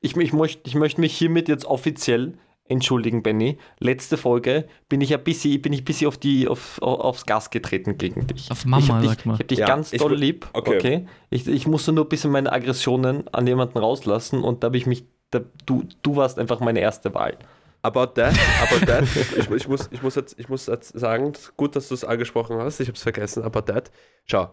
[0.00, 2.34] Ich, ich, möcht, ich möchte mich hiermit jetzt offiziell
[2.68, 3.58] entschuldigen, Benny.
[3.78, 7.26] Letzte Folge bin ich ein bisschen, bin ich ein bisschen auf die, auf, au- aufs
[7.26, 8.50] Gas getreten gegen dich.
[8.50, 9.32] Auf Mama, ich hab dich, sag mal.
[9.34, 10.46] Ich habe dich Ja, ganz ich doll lieb.
[10.52, 10.76] okay.
[10.76, 11.06] Okay.
[11.30, 14.86] Ich, ich musste nur ein bisschen meine Aggressionen an jemanden rauslassen und da habe ich
[14.86, 17.36] mich, da, du, du warst einfach meine erste Wahl.
[17.82, 19.04] About that, about that.
[19.36, 22.58] ich, ich, muss, ich, muss jetzt, ich muss jetzt sagen, gut, dass du es angesprochen
[22.58, 22.80] hast.
[22.80, 23.44] Ich habe es vergessen.
[23.44, 23.90] About that.
[24.24, 24.50] Schau.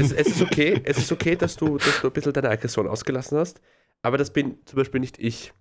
[0.00, 2.86] es, es ist okay, es ist okay, dass du, dass du ein bisschen deine Aggression
[2.86, 3.60] ausgelassen hast.
[4.02, 5.52] Aber das bin zum Beispiel nicht ich.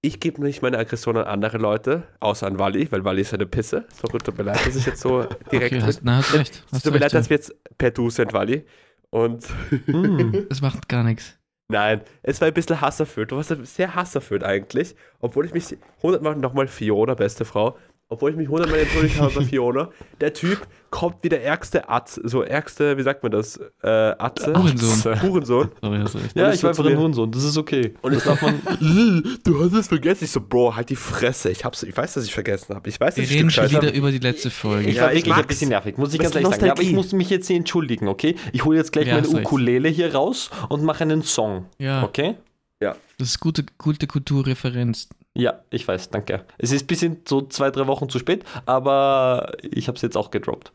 [0.00, 3.46] Ich gebe nicht meine Aggression an andere Leute, außer an Wally, weil Wally ist eine
[3.46, 3.84] Pisse.
[3.90, 5.72] Es tut tut mir leid, dass ich jetzt so direkt.
[5.74, 6.62] Okay, hast, na, hast recht.
[6.66, 7.18] es Hast tut mir leid, ja.
[7.18, 8.64] dass wir jetzt per Du sind, Wally.
[9.10, 9.44] Und
[9.86, 10.46] Hm.
[10.48, 11.36] Das macht gar nichts.
[11.70, 13.32] Nein, es war ein bisschen hasserfüllt.
[13.32, 14.94] Du warst sehr hasserfüllt eigentlich.
[15.18, 17.76] Obwohl ich mich hundertmal nochmal Fiona, beste Frau,
[18.08, 19.90] obwohl ich mich hundertmal entschuldigt habe bei Fiona.
[20.20, 23.58] Der Typ kommt wie der ärgste Atz, so ärgste, wie sagt man das?
[23.82, 24.54] Äh, Atze?
[24.56, 25.22] Hurensohn.
[25.22, 25.68] Hurensohn.
[25.82, 26.34] Sorry, hast recht.
[26.36, 27.92] Ja, Und ich war einfach ein Hurensohn, das ist okay.
[28.00, 28.60] Und das darf man.
[29.44, 30.24] du hast es vergessen.
[30.24, 31.50] Ich so, Bro, halt die Fresse.
[31.50, 32.88] Ich, hab's, ich weiß, dass ich vergessen habe.
[32.88, 33.94] Ich weiß, dass Wir ich reden schon wieder hab.
[33.94, 34.88] über die letzte Folge.
[34.88, 36.64] Ich Ja, war ich wirklich ein bisschen nervig, muss ich ganz ehrlich sagen.
[36.66, 38.36] Ja, aber ich muss mich jetzt hier entschuldigen, okay?
[38.52, 39.46] Ich hole jetzt gleich Ja, meine hast recht.
[39.46, 42.02] Ukulele hier raus und mache einen Song, Ja.
[42.04, 42.36] okay?
[42.80, 45.08] Das ist gute, gute Kulturreferenz.
[45.34, 46.44] Ja, ich weiß, danke.
[46.58, 50.16] Es ist ein bisschen so zwei, drei Wochen zu spät, aber ich habe es jetzt
[50.16, 50.72] auch gedroppt.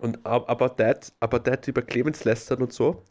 [0.00, 3.04] Und ab- about that, about that über Clemens lästern und so.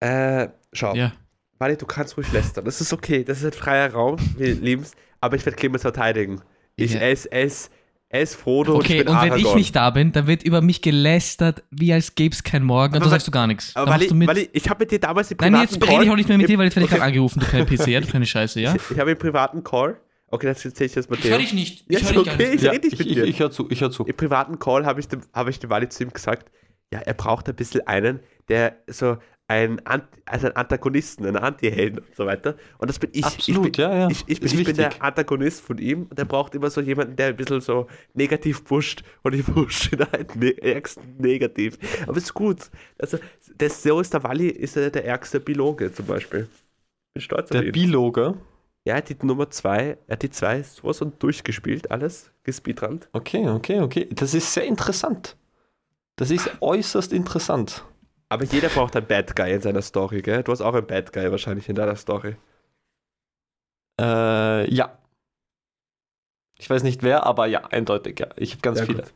[0.00, 1.12] Äh, schau, Ja.
[1.58, 2.64] Wally, du kannst ruhig lästern.
[2.64, 3.22] Das ist okay.
[3.22, 4.16] Das ist ein freier Raum.
[4.38, 4.92] Wir lieben es.
[5.20, 6.40] Aber ich werde Clemens verteidigen.
[6.76, 7.00] Ich, Ja.
[7.00, 7.70] er, ist,
[8.12, 9.56] er, ist, Frodo Okay, und ich bin und wenn ich Aragorn.
[9.58, 12.92] nicht da bin, dann wird über mich gelästert, wie als gäbe es kein Morgen.
[12.92, 13.74] Und Aber du weil- sagst du gar nichts.
[13.76, 14.28] Aber machst du mit.
[14.28, 16.38] Wally, ich habe mit dir damals im Nein, privaten jetzt rede ich auch nicht mehr
[16.38, 16.98] mit dir, weil jetzt werde ich Okay.
[16.98, 18.74] gerade angerufen, du kleine PC, ja, du kleine Scheiße, ja?
[18.74, 19.96] Ich, ich habe im privaten Call.
[20.32, 21.84] Okay, das erzähle ich jetzt mal Ich höre dich nicht.
[21.88, 22.44] Ja, Ich ist höre dich gar okay.
[22.50, 22.54] nicht.
[22.56, 23.24] Ich ja, rede nicht ich, mit ich, dir.
[23.24, 24.04] ich höre zu, ich höre zu.
[24.04, 26.50] Im privaten Call habe ich, dem, habe ich dem Wally zu ihm gesagt,
[26.92, 29.16] ja, er braucht ein bisschen einen, der so
[29.50, 32.54] ein, Ant also einen Antagonisten, einen Anti-Helden und so weiter.
[32.78, 33.24] Und das bin ich.
[33.24, 34.08] Absolut, ich bin, ja, ja.
[34.08, 35.02] Ich, ich, bin, ich bin der.
[35.02, 39.02] Antagonist von ihm und er braucht immer so jemanden, der ein bisschen so negativ pusht
[39.24, 41.78] und ich pushe ihn halt ne ärgsten negativ.
[42.06, 42.70] Aber es ist gut.
[42.98, 43.18] Also,
[43.58, 46.48] das, so ist der Wally ist er der ärgste Biologe zum Beispiel.
[47.12, 47.72] Bin stolz auf Der ihn.
[47.72, 48.34] Biloge.
[48.84, 53.08] Ja, er hat die Nummer 2, er hat die 2 sowas von durchgespielt, alles, gespeedrannt.
[53.12, 54.08] Okay, okay, okay.
[54.12, 55.36] Das ist sehr interessant.
[56.14, 57.84] Das ist äußerst interessant.
[58.30, 60.42] Aber jeder braucht einen Bad Guy in seiner Story, gell?
[60.42, 62.36] Du hast auch einen Bad Guy wahrscheinlich in deiner Story.
[64.00, 64.96] Äh, ja.
[66.58, 68.28] Ich weiß nicht wer, aber ja, eindeutig, ja.
[68.36, 69.02] Ich habe ganz Ja, viele.
[69.02, 69.12] gut.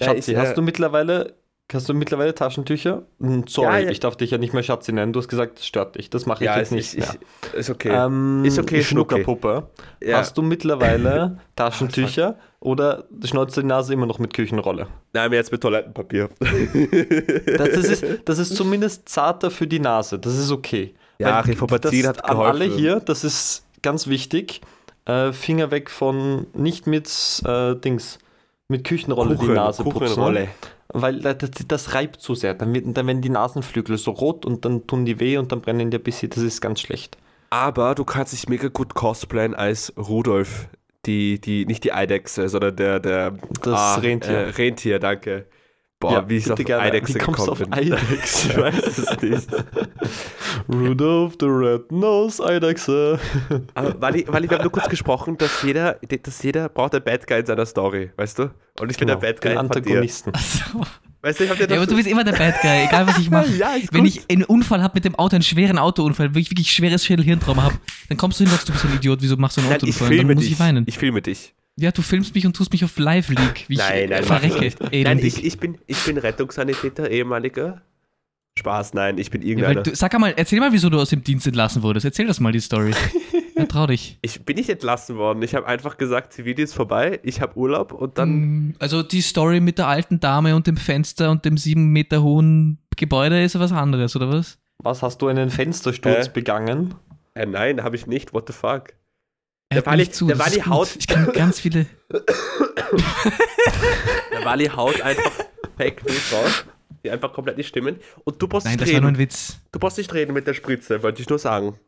[0.00, 1.34] Ja, Schatzi, ich, äh, hast du mittlerweile,
[1.72, 3.04] hast du mittlerweile Taschentücher?
[3.20, 3.90] Hm, Sorry, Ja, ja.
[3.90, 5.12] ich darf dich ja nicht mehr Schatzi nennen.
[5.12, 6.10] Du hast gesagt, das stört dich.
[6.10, 7.90] Das mache ich Ja, jetzt ist, nicht ich, ist okay.
[7.94, 8.86] Ähm, Ist okay, ist.
[8.88, 9.70] Schnuckerpuppe.
[10.02, 10.18] ja.
[10.18, 14.86] Hast du mittlerweile Taschentücher oder schneuzt die Nase immer noch mit Küchenrolle?
[15.12, 16.30] Nein, jetzt mit Toilettenpapier.
[17.58, 20.18] Das, ist, das ist zumindest zarter für die Nase.
[20.18, 20.94] Das ist okay.
[21.18, 22.78] Ja, Weil das hat An alle geholfen.
[22.78, 24.60] hier, das ist ganz wichtig.
[25.04, 27.08] Äh, Finger weg von, nicht mit
[27.44, 28.18] äh, Dings,
[28.68, 29.98] mit Küchenrolle die Nase putzen.
[29.98, 30.48] Kuchenrolle.
[30.88, 32.54] Weil das, das, das reibt zu sehr.
[32.54, 35.62] Dann, wird, dann werden die Nasenflügel so rot und dann tun die weh und dann
[35.62, 36.30] brennen die ein bisschen.
[36.30, 37.16] Das ist ganz schlecht.
[37.50, 40.68] Aber du kannst dich mega gut cosplayen als Rudolf.
[41.06, 44.32] Die, die, nicht die Eidechse, sondern der, der Das Rentier.
[44.32, 45.46] Äh, Rentier, danke.
[45.98, 46.82] Boah, Ja, wie ich auf gerne.
[46.82, 47.72] Eidechse Wie kommst gekommen auf bin.
[47.72, 48.48] Eidechse?
[48.50, 49.48] ich weiß es nicht.
[50.68, 53.18] Rudolph the Red-Nose Eidechse.
[53.74, 57.26] Aber Wally, Wally, wir haben nur kurz gesprochen, dass jeder, dass jeder braucht einen Bad
[57.26, 58.50] Guy in seiner Story, weißt du?
[58.80, 60.02] Und ich bin der Bad Guy Genau, den von dir.
[61.22, 63.16] Weißt du, ich hab dir Ja, aber du bist immer der Bad Guy, egal was
[63.18, 63.48] ich mache.
[63.56, 64.08] Ja, Wenn gut.
[64.08, 67.78] ich einen Unfall habe mit dem Auto, einen schweren Autounfall, wirklich, wirklich schweres Schädel-Hirntrauma habe,
[68.08, 69.78] dann kommst du hin und sagst, du bist ein Idiot, wieso machst du einen Nein,
[69.84, 70.08] ich Autounfall?
[70.08, 70.52] Und filme dann muss dich.
[70.52, 70.84] ich weinen.
[70.88, 71.54] Ich filme dich.
[71.76, 74.60] Ja, du filmst mich und tust mich auf Live-League, wie Nein, ich nein, ich verrecke.
[74.60, 74.80] nicht.
[74.80, 77.80] Nein, ich, ich, bin, ich bin Rettungssanitäter, ehemaliger.
[78.58, 79.82] Spaß, nein, ich bin ja, irgendeiner.
[79.82, 82.04] du, sag einmal, erzähl mal, wieso du aus dem Dienst entlassen wurdest.
[82.04, 82.92] Erzähl das mal, die Story.
[83.56, 84.18] ja, trau dich.
[84.22, 85.42] ich bin nicht entlassen worden.
[85.42, 88.68] Ich habe einfach gesagt, Zivil ist vorbei, ich habe Urlaub und dann.
[88.68, 92.22] Mm, Also die Story mit der alten Dame und dem Fenster und dem sieben Meter
[92.22, 94.58] hohen Gebäude ist was anderes, oder was?
[94.82, 96.30] Was, hast du einen Fenstersturz Äh?
[96.32, 96.94] begangen?
[97.34, 98.32] Äh, nein, habe ich nicht.
[98.34, 98.94] What the fuck?
[99.70, 100.66] Er Der Wally- nicht zu, der Wally gut.
[100.66, 101.86] haut- Ich kann ganz viele...
[104.32, 105.32] Der Wally haut einfach
[105.76, 106.64] Fake News raus,
[107.04, 107.96] die einfach komplett nicht stimmen.
[108.24, 109.16] Und du brauchst Nein, nicht das war nur reden.
[109.16, 109.60] ein Witz.
[109.72, 111.78] Du brauchst nicht reden mit der Spritze, wollte ich nur sagen.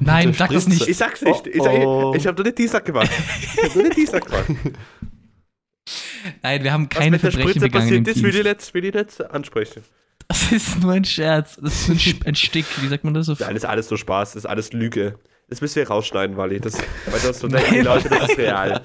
[0.00, 0.88] Nein, Der sag das nicht.
[0.88, 1.46] Ich sag's nicht.
[1.46, 2.14] Ich, Oh, oh.
[2.16, 3.10] ich habe nur den Teaser gemacht.
[3.56, 4.46] Ich habe nur den Teaser gemacht.
[6.42, 8.74] Nein, wir haben Was keine mit der Verbrechen Spritze begangen passiert ist, will ich, nicht,
[8.74, 9.82] will ich nicht ansprechen.
[10.28, 11.58] Das ist nur ein Scherz.
[11.62, 12.64] Das ist ein, ein Stick.
[12.80, 13.28] Wie sagt man das?
[13.28, 15.18] Auf Nein, das ist alles so Spaß, das ist alles Lüge.
[15.50, 16.60] Das müssen wir rausschneiden, Wally.
[16.60, 18.80] Das, weil das so denken die Leute, das ist real.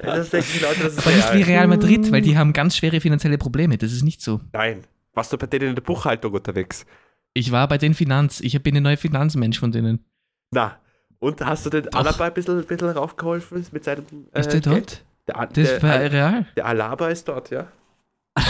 [0.00, 1.36] Das denken die Leute, das ist Aber real.
[1.36, 3.76] nicht wie Real Madrid, weil die haben ganz schwere finanzielle Probleme.
[3.76, 4.40] Das ist nicht so.
[4.52, 4.84] Nein.
[5.14, 6.86] Warst du bei denen in der Buchhaltung unterwegs?
[7.34, 8.40] Ich war bei den Finanz.
[8.40, 10.04] Ich bin ein neuer Finanzmensch von denen.
[10.54, 10.78] Na.
[11.18, 11.98] Und hast du den Doch.
[12.00, 14.04] Alaba ein bisschen, ein bisschen raufgeholfen mit seinem.
[14.32, 15.04] äh, Ist der Geld?
[15.26, 15.28] dort?
[15.28, 16.46] Der, Das der, war Al- Real.
[16.56, 17.66] der Alaba ist dort, ja.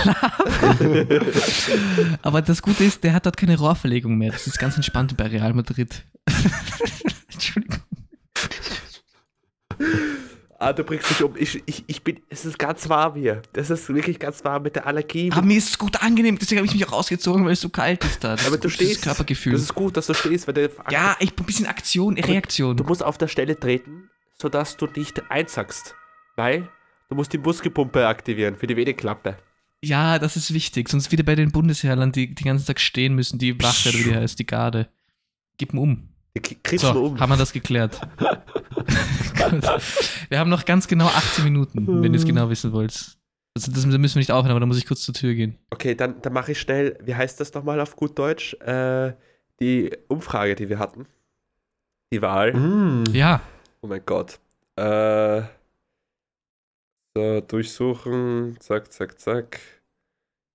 [2.22, 4.32] Aber das Gute ist, der hat dort keine Rohrverlegung mehr.
[4.32, 6.04] Das ist ganz entspannt bei Real Madrid.
[7.32, 7.80] Entschuldigung.
[10.58, 11.34] Ah, du bringst mich um.
[11.36, 12.20] Ich, ich, ich bin.
[12.28, 13.42] Es ist ganz warm hier.
[13.52, 15.30] Das ist wirklich ganz warm mit der Allergie.
[15.32, 17.68] Aber mir ist es gut angenehm, deswegen habe ich mich auch ausgezogen, weil es so
[17.68, 18.36] kalt ist da.
[18.36, 19.02] Das Aber ist du stehst.
[19.02, 19.52] Körpergefühl.
[19.52, 22.76] Das ist gut, dass du stehst, weil der, ja, ich bin ein bisschen Aktion, Reaktion.
[22.76, 25.94] Du musst auf der Stelle treten, sodass du nicht einsackst.
[26.36, 26.68] Weil
[27.08, 29.36] du musst die Muskelpumpe aktivieren für die Venenklappe.
[29.82, 30.88] Ja, das ist wichtig.
[30.88, 34.04] Sonst wieder bei den Bundesheerlern, die den ganzen Tag stehen müssen, die Wache, oder wie
[34.04, 34.88] die heißt, die Garde.
[35.58, 36.08] Gib ihn um.
[36.62, 37.20] Kriegst du So, um.
[37.20, 38.00] haben wir das geklärt.
[39.50, 39.64] Gut.
[40.28, 43.16] wir haben noch ganz genau 18 Minuten, wenn ihr es genau wissen wollt.
[43.56, 45.58] Also das müssen wir nicht aufhören, aber da muss ich kurz zur Tür gehen.
[45.70, 48.54] Okay, dann, dann mache ich schnell, wie heißt das nochmal auf gut Deutsch?
[48.54, 49.12] Äh,
[49.60, 51.06] die Umfrage, die wir hatten.
[52.12, 52.52] Die Wahl.
[52.52, 53.04] Mm.
[53.12, 53.40] Ja,
[53.84, 54.38] Oh mein Gott.
[54.76, 55.42] Äh,
[57.14, 58.56] so, durchsuchen.
[58.58, 59.60] Zack, zack, zack.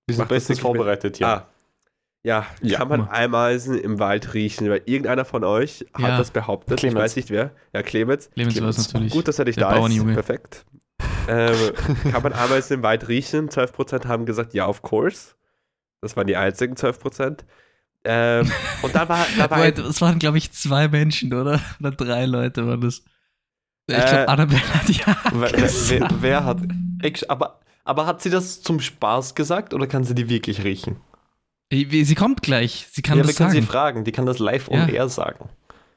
[0.08, 1.28] Wir sind Mach das bestens vorbereitet hier.
[1.28, 1.48] Ah.
[2.22, 2.78] Ja, Ja.
[2.78, 4.68] kann man Ameisen im Wald riechen?
[4.68, 6.18] Weil irgendeiner von euch hat Ja.
[6.18, 6.78] das behauptet.
[6.78, 6.96] Clemens.
[6.98, 7.52] Ich weiß nicht wer.
[7.72, 8.30] Ja, Clemens.
[8.34, 9.12] Clemens war es natürlich.
[9.12, 10.04] Gut, dass er Der da ist.
[10.04, 10.66] Perfekt.
[11.28, 11.54] Ähm,
[12.12, 13.48] kann man Ameisen im Wald riechen?
[13.48, 15.34] 12% haben gesagt, ja, of course.
[16.02, 17.44] Das waren die einzigen 12%.
[18.04, 18.50] Ähm,
[18.82, 21.60] und da war, da war das waren, glaube ich, zwei Menschen, oder?
[21.80, 23.02] Oder drei Leute waren das.
[23.86, 25.16] Ich Äh, glaube, Annabelle hat ja.
[25.32, 26.58] Wer, wer, wer, hat.
[27.28, 30.96] Aber, aber hat sie das zum Spaß gesagt oder kann sie die wirklich riechen?
[31.72, 32.86] Sie kommt gleich.
[32.90, 33.70] Sie kann ja, das wir können sie sagen.
[33.70, 34.04] fragen.
[34.04, 34.88] Die kann das live on Ja.
[34.88, 35.48] air sagen.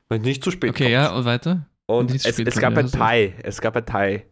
[0.09, 0.91] Wenn nicht zu spät Okay, kommt.
[0.93, 1.65] ja, und weiter?
[1.87, 3.33] und es, es gab ein Thai.
[3.43, 4.25] Es gab ein Thai.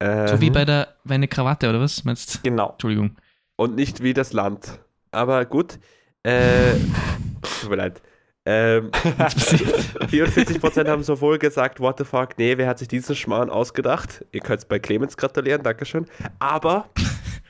[0.00, 2.04] Ähm, So wie bei der bei einer Krawatte, oder was?
[2.04, 2.38] Meinst du?
[2.42, 2.70] Genau.
[2.72, 3.16] Entschuldigung.
[3.56, 4.78] und nicht wie das Land.
[5.12, 5.78] Aber gut.
[6.24, 6.74] Äh,
[7.60, 8.02] tut mir leid.
[8.44, 14.24] Ähm, 44% haben sowohl gesagt, what the fuck, nee, wer hat sich diesen Schmarrn ausgedacht?
[14.32, 16.06] Ihr könnt es bei Clemens gratulieren, Dankeschön.
[16.40, 16.88] Aber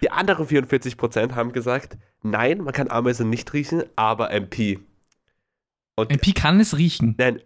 [0.02, 4.80] die anderen 44% haben gesagt, nein, man kann Ameisen nicht riechen, aber MP.
[5.96, 7.14] Und MP kann es riechen.
[7.18, 7.40] nein,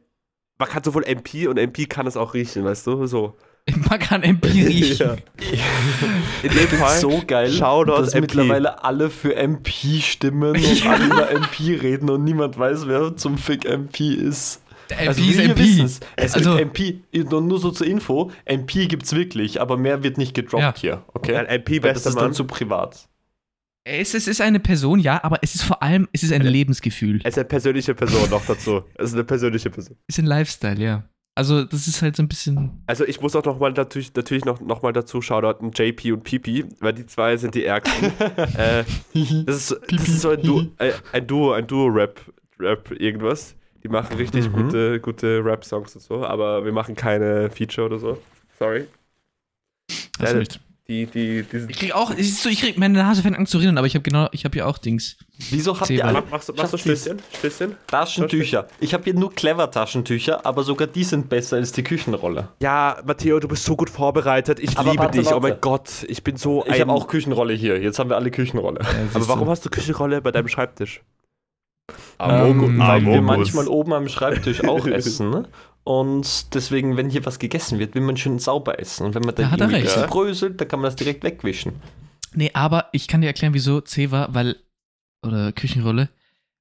[0.59, 3.37] man kann sowohl MP und MP kann es auch riechen, weißt du, so.
[3.91, 5.07] Man kann MP riechen.
[5.41, 5.65] Ja.
[6.43, 8.21] In dem Fall, so geil, Shoutout dass MP.
[8.21, 10.93] mittlerweile alle für MP stimmen und Ja.
[10.93, 14.61] alle über MP reden und niemand weiß, wer zum Fick MP ist.
[14.91, 15.59] MP Also ist MP.
[15.59, 16.01] wissen's.
[16.15, 20.17] Es Also- gibt MP, nur nur so zur Info, MP gibt's wirklich, aber mehr wird
[20.17, 20.75] nicht gedroppt Ja.
[20.77, 21.35] hier, okay?
[21.37, 23.09] Ein MP Weil das ist dann zu privat.
[23.89, 27.21] Es, es ist eine Person, ja, aber es ist vor allem, es ist ein Lebensgefühl.
[27.25, 28.83] Es ist eine persönliche Person noch dazu.
[28.95, 29.97] Es ist eine persönliche Person.
[30.09, 31.05] Es ist ein Lifestyle, ja.
[31.37, 32.83] Also, das ist halt so ein bisschen.
[32.87, 36.25] Also ich muss auch noch mal natürlich, natürlich noch, noch mal dazu shoutouten JP und
[36.25, 38.11] Pipi, weil die zwei sind die ärgsten.
[38.57, 38.85] äh,
[39.45, 42.21] das, ist, das ist so ein, du äh, ein Duo, ein Duo-Rap,
[42.59, 43.55] Rap irgendwas.
[43.83, 44.53] Die machen richtig Mhm.
[44.55, 48.19] gute, gute Rap-Songs und so, aber wir machen keine Feature oder so.
[48.59, 48.87] Sorry.
[50.19, 50.61] Hast Ja, recht.
[50.89, 53.37] Die, die, die sind Ich krieg auch, es ist so, ich krieg, meine Nase fängt
[53.37, 55.17] an zu rinnen, aber ich habe genau, ich habe ja auch Dings.
[55.51, 57.21] Wieso habt ihr alle Mach- Machst du, machst du Stößchen?
[57.37, 57.75] Stößchen?
[57.89, 58.69] Taschentücher?
[58.79, 62.51] Ich habe hier nur clever Taschentücher, aber sogar die sind besser als die Küchenrolle.
[62.61, 64.61] Ja, Matteo, du bist so gut vorbereitet.
[64.61, 65.27] Ich Aber liebe warte, dich.
[65.27, 65.49] Oh warte.
[65.49, 67.81] mein Gott, ich bin so Ich habe auch Küchenrolle hier.
[67.83, 68.81] Jetzt haben wir alle Küchenrolle.
[69.13, 71.03] Aber warum hast du Küchenrolle bei deinem Schreibtisch?
[72.19, 73.23] Ähm, weil wir Amogus.
[73.55, 75.31] manchmal oben am Schreibtisch auch essen.
[75.31, 75.49] Ne?
[75.87, 79.07] Und deswegen, wenn hier was gegessen wird, will man schön sauber essen.
[79.07, 79.85] Und wenn man Da irgendwie ein recht.
[79.85, 80.07] bisschen Ja.
[80.09, 81.75] bröselt, dann kann man das direkt wegwischen.
[82.35, 84.57] Nee, aber ich kann dir erklären, wieso C war, weil,
[85.25, 86.09] oder Küchenrolle,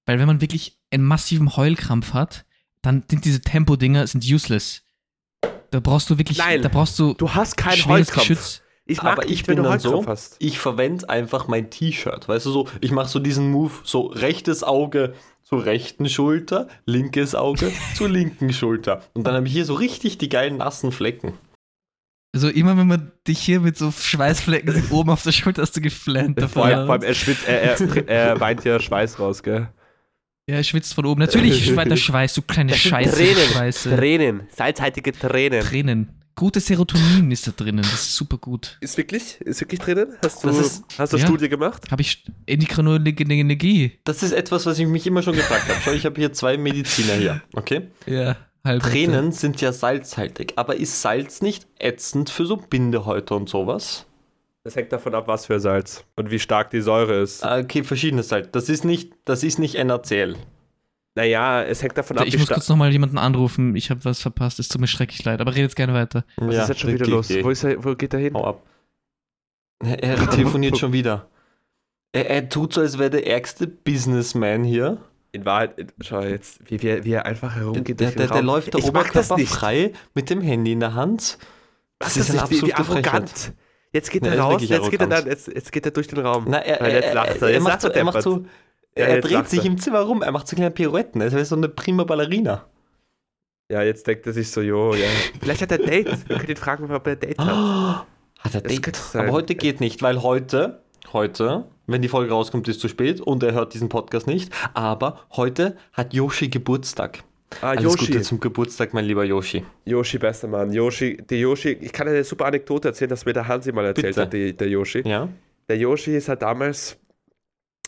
[0.06, 2.46] weil wenn man wirklich einen massiven Heulkrampf hat,
[2.84, 4.84] dann sind diese Tempo-Dinger sind useless.
[5.72, 8.28] Da brauchst du wirklich, Nein, da brauchst du, Du hast keinen Heulkrampf.
[8.28, 8.62] Geschütz.
[8.88, 10.36] Ich mag Aber ich bin dann so, hast.
[10.40, 12.28] ich verwende einfach mein T-Shirt.
[12.28, 17.34] Weißt du so, ich mache so diesen Move, so rechtes Auge zur rechten Schulter, linkes
[17.34, 19.02] Auge zur linken Schulter.
[19.14, 21.34] Und dann habe ich hier so richtig die geilen nassen Flecken.
[22.36, 25.76] Also immer wenn man dich hier mit so Schweißflecken sieht, oben auf der Schulter hast
[25.78, 26.62] du geflammt davon.
[26.62, 29.70] Vor allem, vor allem er, schwitzt, er, er, er weint ja Schweiß raus, gell?
[30.48, 31.22] Ja, er schwitzt von oben.
[31.22, 33.16] Natürlich schweißt der Schweiß, du kleine Scheiße.
[33.16, 33.54] Tränen.
[33.54, 33.96] Scheiße.
[33.96, 35.62] Tränen, salzhaltige Tränen.
[35.62, 36.15] Tränen.
[36.36, 37.82] Gutes Serotonin ist da drinnen.
[37.84, 38.78] Das ist super gut.
[38.82, 39.40] Ist wirklich?
[39.42, 40.16] Ist wirklich drinnen?
[40.24, 41.26] Hast du, Das ist- hast du ja.
[41.26, 41.90] Studie gemacht?
[41.92, 44.00] Habe ich endokrinologische Energie.
[44.04, 45.80] Das ist etwas, was ich mich immer schon gefragt habe.
[45.84, 47.88] Schau, ich habe hier zwei Mediziner hier, okay?
[48.06, 48.84] Ja, halb.
[48.84, 54.06] Tränen sind ja salzhaltig, aber ist Salz nicht ätzend für so Bindehäute und sowas?
[54.66, 57.44] Das hängt davon ab, was für Salz und wie stark die Säure ist.
[57.46, 58.50] Ah, Okay, verschiedenes Salz.
[58.52, 60.36] Das ist nicht, das ist nicht NaCl.
[61.16, 63.76] Naja, es hängt davon ab, Ich muss kurz nochmal jemanden anrufen.
[63.76, 64.60] Ich habe was verpasst.
[64.60, 65.40] Es tut mir schrecklich leid.
[65.40, 66.26] Aber redet gerne weiter.
[66.38, 67.30] Was ist jetzt schon wieder los?
[67.42, 68.34] Wo, ist er, wo geht er hin?
[68.34, 68.64] Hau ab.
[69.84, 71.30] Er, er telefoniert schon wieder.
[72.12, 74.98] Er, er tut so, als wäre der ärgste Businessman hier.
[75.32, 78.00] In Wahrheit, in- schau jetzt, wie, wie, wie er einfach Der, herumgeht.
[78.00, 78.46] der, durch den der, der Raum.
[78.46, 81.38] läuft da ich Oberkörper frei mit dem Handy in der Hand.
[82.00, 83.30] Das Das ist wie absolute arrogant.
[83.30, 83.54] Frechheit.
[83.94, 86.08] Jetzt geht Ja, er ist raus, jetzt geht er, dann, jetzt, jetzt geht er durch
[86.08, 86.46] den Raum.
[86.50, 88.22] Na, er, Weil er, jetzt lacht er, er, er, jetzt macht lacht so, er macht
[88.22, 88.46] so,
[88.98, 89.66] Ja, er dreht lacht sich er.
[89.66, 92.66] im Zimmer rum, er macht so kleine Pirouetten, als wäre so eine prima Ballerina.
[93.72, 95.08] Ja, jetzt denkt er sich so, jo, ja.
[95.42, 96.30] Vielleicht hat er Date.
[96.30, 97.48] Wir können ihn fragen, ob er Date hat.
[98.40, 99.02] Hat er Das Date?
[99.16, 103.42] Aber heute geht nicht, weil heute, heute, wenn die Folge rauskommt, ist zu spät und
[103.42, 104.54] er hört diesen Podcast nicht.
[104.76, 107.24] Aber heute hat Yoshi Geburtstag.
[107.62, 108.06] Ah, Alles Yoshi.
[108.06, 109.66] Gute zum Geburtstag, mein lieber Yoshi.
[109.86, 110.72] Yoshi, bester Mann.
[110.72, 114.08] Yoshi, der Yoshi, ich kann eine super Anekdote erzählen, dass mir der Hansi mal erzählt
[114.16, 114.22] Bitte.
[114.22, 115.02] hat, die, der Yoshi.
[115.08, 115.28] Ja?
[115.68, 116.98] Der Yoshi ist halt damals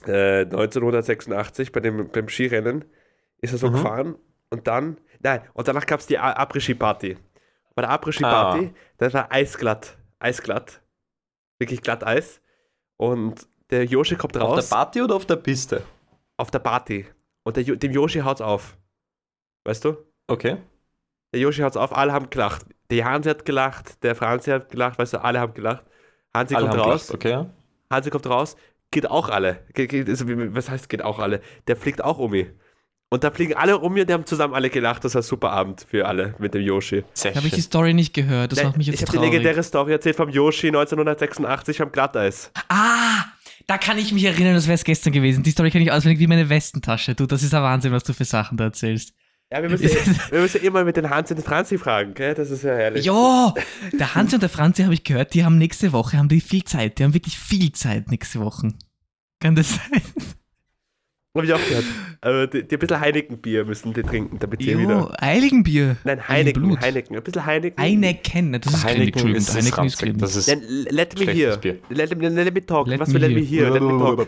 [0.06, 2.86] äh, 1986 bei dem, beim Skirennen,
[3.42, 3.74] ist er so Mhm.
[3.74, 4.16] gefahren
[4.50, 7.18] und dann, nein, und danach gab es die Après-Ski-Party.
[7.76, 10.82] Bei der Après-Ski-Party, das war eisglatt, eisglatt,
[11.60, 12.42] wirklich glatt Eis.
[12.98, 15.84] Und der Yoshi kommt Auf raus der Party oder auf der Piste?
[16.38, 17.06] auf der Party.
[17.44, 18.78] Und der, dem Yoshi haut's auf.
[19.66, 19.98] Weißt du?
[20.28, 20.58] Okay.
[21.34, 22.66] Der Yoshi haut's auf, alle haben gelacht.
[22.90, 25.84] Der Hansi hat gelacht, der Franzi hat gelacht, weißt du, alle haben gelacht.
[26.34, 27.46] Hansi Alle kommt raus, gelacht, Okay.
[27.92, 28.56] Hansi kommt raus,
[28.92, 29.66] geht auch alle.
[29.74, 31.42] Geht, geht, also, was heißt geht auch alle?
[31.68, 32.48] Der fliegt auch um mich.
[33.10, 35.06] Und da fliegen alle um mir, die haben zusammen alle gelacht.
[35.06, 37.06] Das war ein super Abend für alle mit dem Yoshi.
[37.14, 37.62] Sehr Da habe ich die.
[37.62, 38.52] Story nicht gehört.
[38.52, 39.32] Das Ne, macht mich ich jetzt habe die traurig.
[39.32, 42.52] legendäre Story erzählt vom Yoshi 1986 am Glatteis.
[42.68, 43.24] Ah,
[43.66, 45.42] da kann ich mich erinnern, das wäre es gestern gewesen.
[45.44, 47.16] Die Story kenne ich auswendig wie meine Westentasche.
[47.16, 49.14] Du, das ist ein Wahnsinn, was du für Sachen da erzählst.
[49.52, 49.90] Ja, wir müssen,
[50.32, 52.34] wir müssen immer mit den Hans und den Franzi fragen, gell?
[52.34, 53.06] Das ist ja herrlich.
[53.06, 53.54] Jo,
[53.94, 56.66] der Hansi und der Franzi habe ich gehört, die haben nächste Woche, haben die viel
[56.66, 57.00] Zeit.
[57.00, 58.74] Die haben wirklich viel Zeit nächste Woche.
[59.40, 60.02] Kann das sein?
[61.36, 61.86] Habe ich auch gehört.
[62.20, 65.24] Aber die, die ein bisschen Heineken-Bier müssen die trinken, damit sie Jo, wieder.
[65.24, 65.96] Eiligenbier.
[66.04, 66.82] Nein, Heineken, Blut.
[66.82, 67.16] Heineken.
[67.16, 67.82] Ein bisschen Heineken.
[67.84, 70.22] Heineken, das ist Heineken, Heineken ist Heineken ist.
[70.22, 70.48] Das ist
[70.92, 71.60] let me hear.
[71.90, 72.88] Let, me- let me talk.
[72.88, 73.66] Let Was me will let me hear.
[73.66, 73.70] hear?
[73.72, 74.28] Let me talk.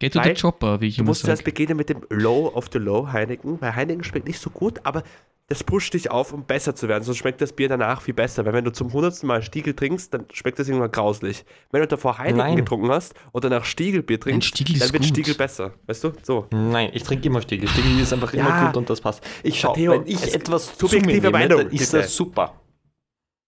[0.00, 1.50] Get to the Weil chopper, wie ich Du immer musst zuerst sage.
[1.52, 5.02] beginnen mit dem Low of the Low Heineken, weil Heineken schmeckt nicht so gut, aber
[5.48, 7.02] das pusht dich auf, um besser zu werden.
[7.02, 8.46] Sonst schmeckt das Bier danach viel besser.
[8.46, 11.44] Weil wenn du zum hundertsten Mal Stiegel trinkst, dann schmeckt das irgendwann grauslich.
[11.72, 12.56] Wenn du davor Heineken Nein.
[12.56, 15.08] getrunken hast und danach Stiegelbier trinkst, Stiegel dann wird gut.
[15.08, 15.72] Stiegel besser.
[15.88, 16.12] Weißt du?
[16.22, 16.46] So.
[16.52, 17.68] Nein, ich trinke immer Stiegel.
[17.68, 18.66] Stiegel ist einfach immer Ja.
[18.66, 19.24] gut und das passt.
[19.42, 21.96] Ich schau, Theo, wenn ich etwas zu mir subjektive nehme, Meinung, dann ist bitte.
[22.04, 22.59] das super.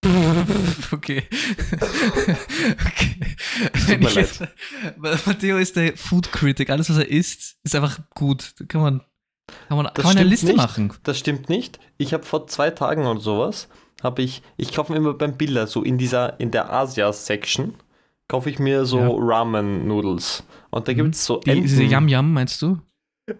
[0.91, 1.23] Okay.
[2.85, 3.15] okay.
[3.87, 4.43] Wenn mir jetzt,
[5.25, 6.69] Matteo ist der Food Critic.
[6.69, 8.53] Alles, was er isst, ist einfach gut.
[8.59, 9.01] Da kann man,
[9.67, 10.57] kann man, kann man eine Liste nicht.
[10.57, 10.93] machen.
[11.03, 11.79] Das stimmt nicht.
[11.97, 13.67] Ich habe vor zwei Tagen oder sowas,
[14.03, 17.75] habe ich, ich kaufe mir immer beim Billa, so in dieser, in der Asia-Section,
[18.27, 19.09] kaufe ich mir so Ja.
[19.11, 20.43] Ramen-Noodles.
[20.69, 20.97] Und da Mhm.
[20.97, 22.79] gibt es so Die, diese Enten- Yam Yam, meinst du?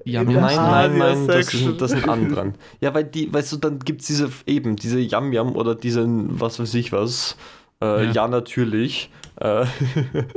[0.05, 2.53] Der Nein, nein, nein, das sind, das sind anderen.
[2.79, 6.39] Ja, weil die, weißt du, dann gibt es diese, eben, diese Yam Yam oder diesen,
[6.39, 7.35] was weiß ich was,
[7.81, 8.11] äh, Ja.
[8.11, 8.27] ja.
[8.29, 9.09] natürlich.
[9.41, 9.65] Äh,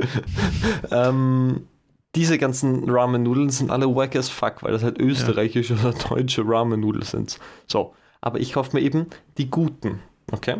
[0.91, 1.67] ähm,
[2.15, 7.03] diese ganzen Ramen-Nudeln sind alle wack as fuck, weil das halt österreichische oder deutsche Ramen-Nudeln
[7.05, 7.39] sind.
[7.67, 9.07] So, aber ich kaufe mir eben
[9.37, 9.99] die guten,
[10.31, 10.57] okay?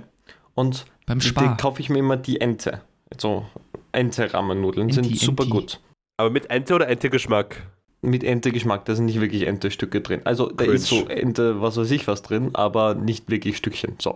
[0.53, 1.57] Und Beim Spar.
[1.57, 2.81] kaufe ich mir immer die Ente.
[3.17, 3.45] So,
[3.91, 5.51] Ente-Ramen-Nudeln sind Enti, super Enti.
[5.55, 5.79] gut
[6.17, 7.63] Aber mit Ente oder Ente-Geschmack?
[8.01, 8.85] Mit Ente-Geschmack.
[8.85, 10.21] Da sind nicht wirklich Ente-Stücke drin.
[10.23, 10.75] Also da Cringe.
[10.75, 13.95] ist so Ente, was weiß ich was drin, aber nicht wirklich Stückchen.
[13.99, 14.15] So.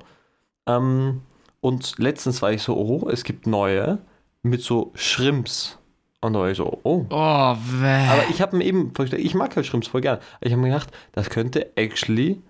[0.68, 1.22] Ähm,
[1.60, 4.00] und letztens war ich so, oh, es gibt neue
[4.44, 5.78] mit so Shrimps.
[6.22, 7.06] Und da war ich so, oh.
[7.10, 8.08] Oh, weh.
[8.10, 10.20] Aber ich habe mir eben vorgestellt, ich mag halt Shrimps voll gern.
[10.40, 12.42] Ich habe mir gedacht, das könnte actually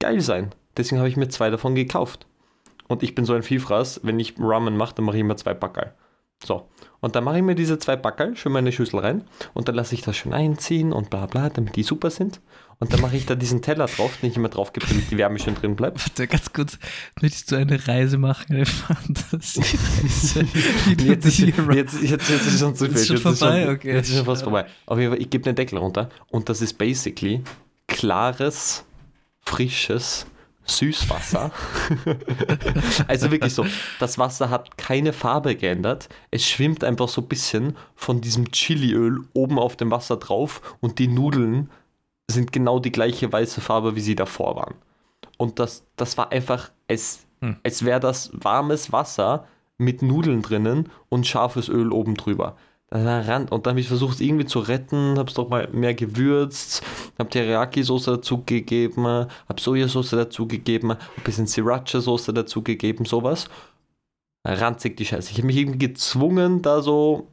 [0.00, 0.50] geil sein.
[0.76, 2.26] Deswegen habe ich mir zwei davon gekauft.
[2.88, 5.54] Und ich bin so ein Vielfraß, wenn ich Ramen mache, dann mache ich immer zwei
[5.54, 5.94] Backerl.
[6.44, 6.66] So.
[7.00, 9.74] Und dann mache ich mir diese zwei Backerl schön in meine Schüssel rein und dann
[9.74, 12.40] lasse ich das schön einziehen und bla bla, damit die super sind.
[12.78, 15.18] Und dann mache ich da diesen Teller drauf, den ich immer drauf gebe, damit die
[15.18, 16.00] Wärme schön drin bleibt.
[16.00, 16.78] Warte, ganz kurz.
[17.20, 18.46] Möchtest du eine Reise machen?
[18.54, 18.64] Eine
[19.64, 20.44] Fantasiereise?
[20.96, 23.06] Du Jetzt ist, jetzt, jetzt, jetzt ist es schon zu spät.
[23.06, 23.60] schon jetzt vorbei?
[23.60, 23.94] Ist schon, Okay.
[23.94, 24.66] Jetzt ist schon fast vorbei.
[24.86, 27.42] Auf jeden Fall, ich gebe den Deckel runter und das ist basically
[27.86, 28.84] klares,
[29.40, 30.26] frisches
[30.78, 31.50] Süßwasser.
[33.08, 33.66] also wirklich so,
[33.98, 36.08] das Wasser hat keine Farbe geändert.
[36.30, 40.98] Es schwimmt einfach so ein bisschen von diesem Chiliöl oben auf dem Wasser drauf und
[40.98, 41.70] die Nudeln
[42.30, 44.74] sind genau die gleiche weiße Farbe, wie sie davor waren.
[45.36, 47.56] Und das, das war einfach, es, Hm.
[47.62, 49.46] es wäre das warmes Wasser
[49.78, 52.56] mit Nudeln drinnen und scharfes Öl oben drüber.
[52.90, 53.52] Das war Rand.
[53.52, 56.82] Und dann habe ich versucht, es irgendwie zu retten, habe es doch mal mehr gewürzt,
[57.18, 63.48] habe Teriyaki-Soße dazugegeben, habe Sojasauce dazugegeben, ein bisschen Sriracha-Soße dazugegeben, sowas.
[64.44, 65.30] Ranzig die Scheiße.
[65.30, 67.28] Ich habe mich irgendwie gezwungen, da so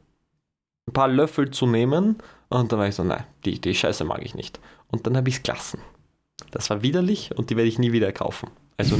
[0.86, 2.18] ein paar Löffel zu nehmen.
[2.50, 4.60] Und dann war ich so, nein, die, die Scheiße mag ich nicht.
[4.88, 5.80] Und dann habe ich es gelassen.
[6.50, 8.48] Das war widerlich und die werde ich nie wieder kaufen.
[8.76, 8.96] Also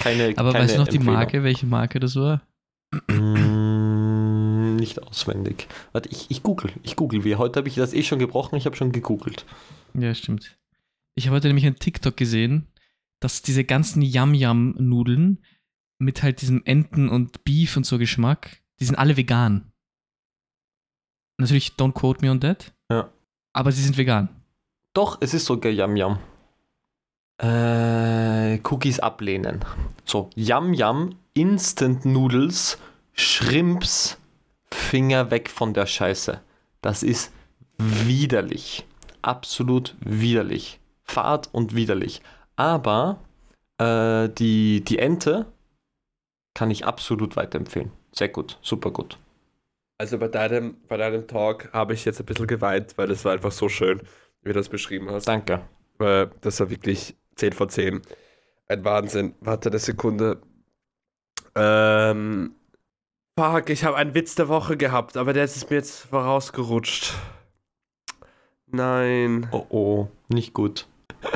[0.00, 0.32] keine.
[0.36, 1.18] Aber keine weißt du noch die Empfehlung.
[1.18, 2.40] Marke, welche Marke das war?
[4.80, 5.68] Nicht auswendig.
[5.92, 6.72] Warte, ich, ich google.
[6.82, 7.22] Ich google.
[7.24, 8.56] Wie heute habe ich das eh schon gebrochen.
[8.56, 9.44] Ich habe schon gegoogelt.
[9.94, 10.56] Ja, stimmt.
[11.14, 12.66] Ich habe heute nämlich ein TikTok gesehen,
[13.20, 15.44] dass diese ganzen Yam-Yam-Nudeln
[15.98, 19.70] mit halt diesem Enten- und Beef und so Geschmack, die sind alle vegan.
[21.36, 22.72] Natürlich, don't quote me on that.
[22.90, 23.10] Ja.
[23.52, 24.28] Aber sie sind vegan.
[24.94, 26.18] Doch, es ist sogar Yam Yam.
[27.38, 29.60] Äh, Cookies ablehnen.
[30.04, 32.78] So, Yam Yam, Instant Noodles,
[33.12, 34.19] Shrimps,
[34.72, 36.40] Finger weg von der Scheiße.
[36.82, 37.32] Das ist
[37.78, 38.86] widerlich.
[39.22, 40.80] Absolut widerlich.
[41.04, 42.22] Fad und widerlich.
[42.56, 43.18] Aber
[43.78, 45.46] äh, die, die Ente
[46.54, 47.90] kann ich absolut weiterempfehlen.
[48.12, 49.18] Sehr gut, super gut.
[49.98, 53.32] Also bei deinem, bei deinem Talk habe ich jetzt ein bisschen geweint, weil das war
[53.32, 54.00] einfach so schön,
[54.42, 55.28] wie du das beschrieben hast.
[55.28, 55.62] Danke.
[55.98, 58.00] Weil das war wirklich 10 von 10.
[58.68, 59.34] Ein Wahnsinn.
[59.40, 60.40] Warte eine Sekunde.
[61.54, 62.54] Ähm.
[63.40, 67.14] Fuck, ich habe einen Witz der Woche gehabt, aber der ist mir jetzt vorausgerutscht.
[68.66, 69.48] Nein.
[69.50, 70.86] Oh oh, nicht gut.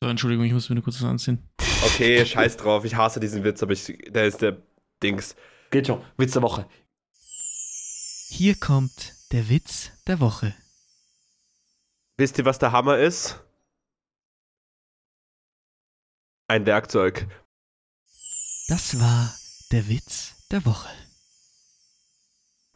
[0.00, 1.38] So, Entschuldigung, ich muss mir nur kurz was anziehen.
[1.82, 2.84] Okay, scheiß drauf.
[2.84, 4.60] Ich hasse diesen Witz, aber ich, der ist der
[5.02, 5.34] Dings.
[5.70, 6.02] Geht schon.
[6.18, 6.66] Witz der Woche.
[8.28, 10.54] Hier kommt der Witz der Woche.
[12.18, 13.40] Wisst ihr, was der Hammer ist?
[16.48, 17.26] Ein Werkzeug.
[18.68, 19.32] Das war
[19.70, 21.03] der Witz der Woche.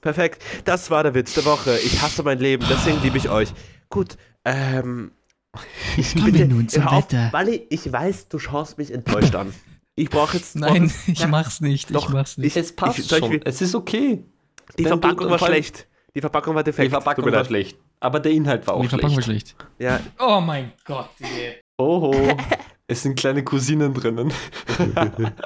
[0.00, 0.42] Perfekt.
[0.64, 1.76] Das war der Witz der Woche.
[1.84, 3.48] Ich hasse mein Leben, deswegen liebe ich euch.
[3.90, 5.12] Gut, ähm.
[5.96, 7.32] Ich Kommen wir nun zum auf, Wetter.
[7.32, 9.52] Wally, ich weiß, du schaust mich enttäuscht an.
[9.96, 10.54] Ich brauche jetzt.
[10.56, 11.92] Nein, ich Ja, mach's nicht.
[11.94, 12.56] Doch, ich mach's nicht.
[12.56, 13.32] Es passt Ich- ich schon.
[13.32, 14.22] wie- Es ist okay.
[14.78, 15.88] Die Wenn du- Verpackung war vor allem- schlecht.
[16.14, 16.86] Die Verpackung war defekt.
[16.86, 17.76] Die Verpackung war schlecht.
[18.00, 19.56] Aber der Inhalt war auch die Verpackung war schlecht.
[19.56, 19.70] schlecht.
[19.80, 21.10] Ja, Oh mein Gott.
[21.20, 21.56] ey.
[21.78, 22.14] Oho.
[22.86, 24.32] es sind kleine Cousinen drinnen.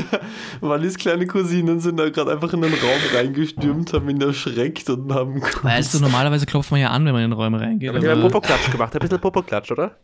[0.60, 5.12] Wallis kleine Cousinen sind da gerade einfach in den Raum reingestürmt, haben ihn erschreckt und
[5.12, 7.88] haben Weißt du, normalerweise klopft man ja an, wenn man in den Räume reingeht.
[7.90, 8.94] aber die haben Popoklatsch gemacht.
[8.94, 9.96] Ein bisschen Popoklatsch, oder?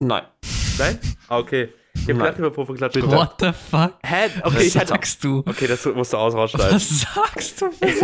[0.00, 0.22] Nein.
[0.78, 0.98] Nein?
[1.28, 1.68] Ah, okay.
[1.94, 3.12] Ich hab gedacht, über Popoklatsch gemacht.
[3.12, 3.92] what the fuck?
[4.02, 4.24] Hä?
[4.42, 4.88] Okay, Was ich hatte.
[4.88, 5.40] sagst du?
[5.46, 6.74] Okay, das musst du aus rausschneiden.
[6.74, 7.66] Was sagst du?
[7.86, 8.02] Ich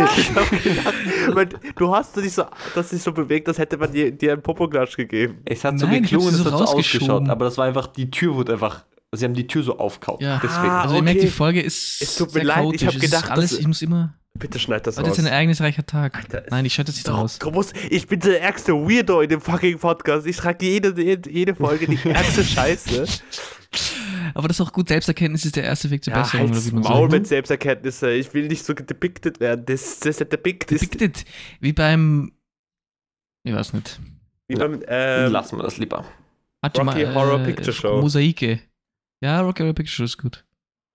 [1.27, 4.33] hab gedacht, du hast dich so, dass dich so bewegt, als hätte man dir, dir
[4.33, 5.39] einen Popoklatsch gegeben.
[5.45, 8.09] Es hat so Nein, geklungen, es so hat so ausgeschaut, aber das war einfach, die
[8.11, 10.19] Tür wurde einfach, sie haben die Tür so aufgehauen.
[10.21, 10.39] Ja.
[10.43, 10.69] Deswegen.
[10.69, 11.27] Ah, Also ihr merkt, okay.
[11.27, 12.87] die Folge ist Es tut mir sehr leid, ich chaotisch.
[12.87, 14.13] hab Es gedacht, alles, das- ich muss immer...
[14.37, 15.17] Bitte schneid das Heute raus.
[15.17, 16.15] ist ein ereignisreicher Tag.
[16.15, 17.39] Alter, Nein, ich schalte das nicht raus.
[17.51, 20.27] musst, ich bin der ärgste Weirdo in dem fucking Podcast.
[20.27, 20.93] Ich trage jede,
[21.29, 23.05] jede, Folge die ärgste Scheiße.
[24.35, 24.87] Aber das ist auch gut.
[24.87, 26.51] Selbsterkenntnis ist der erste Weg zur Ja, Besserung.
[26.51, 27.11] halt's oder wie man Maul sagt.
[27.13, 28.11] mit Selbsterkenntnisse.
[28.11, 29.65] Ich will nicht so depicted werden.
[29.65, 30.79] Das, das ist depicted.
[30.79, 31.25] Depicted.
[31.59, 32.31] Wie beim...
[33.43, 33.99] Ich weiß nicht.
[34.47, 36.05] Wie beim, ähm, Lassen wir das lieber.
[36.61, 37.99] Warte Rocky Horror Picture Show.
[37.99, 38.59] Mosaike.
[39.21, 40.45] Ja, Rocky Horror Picture Show ist gut.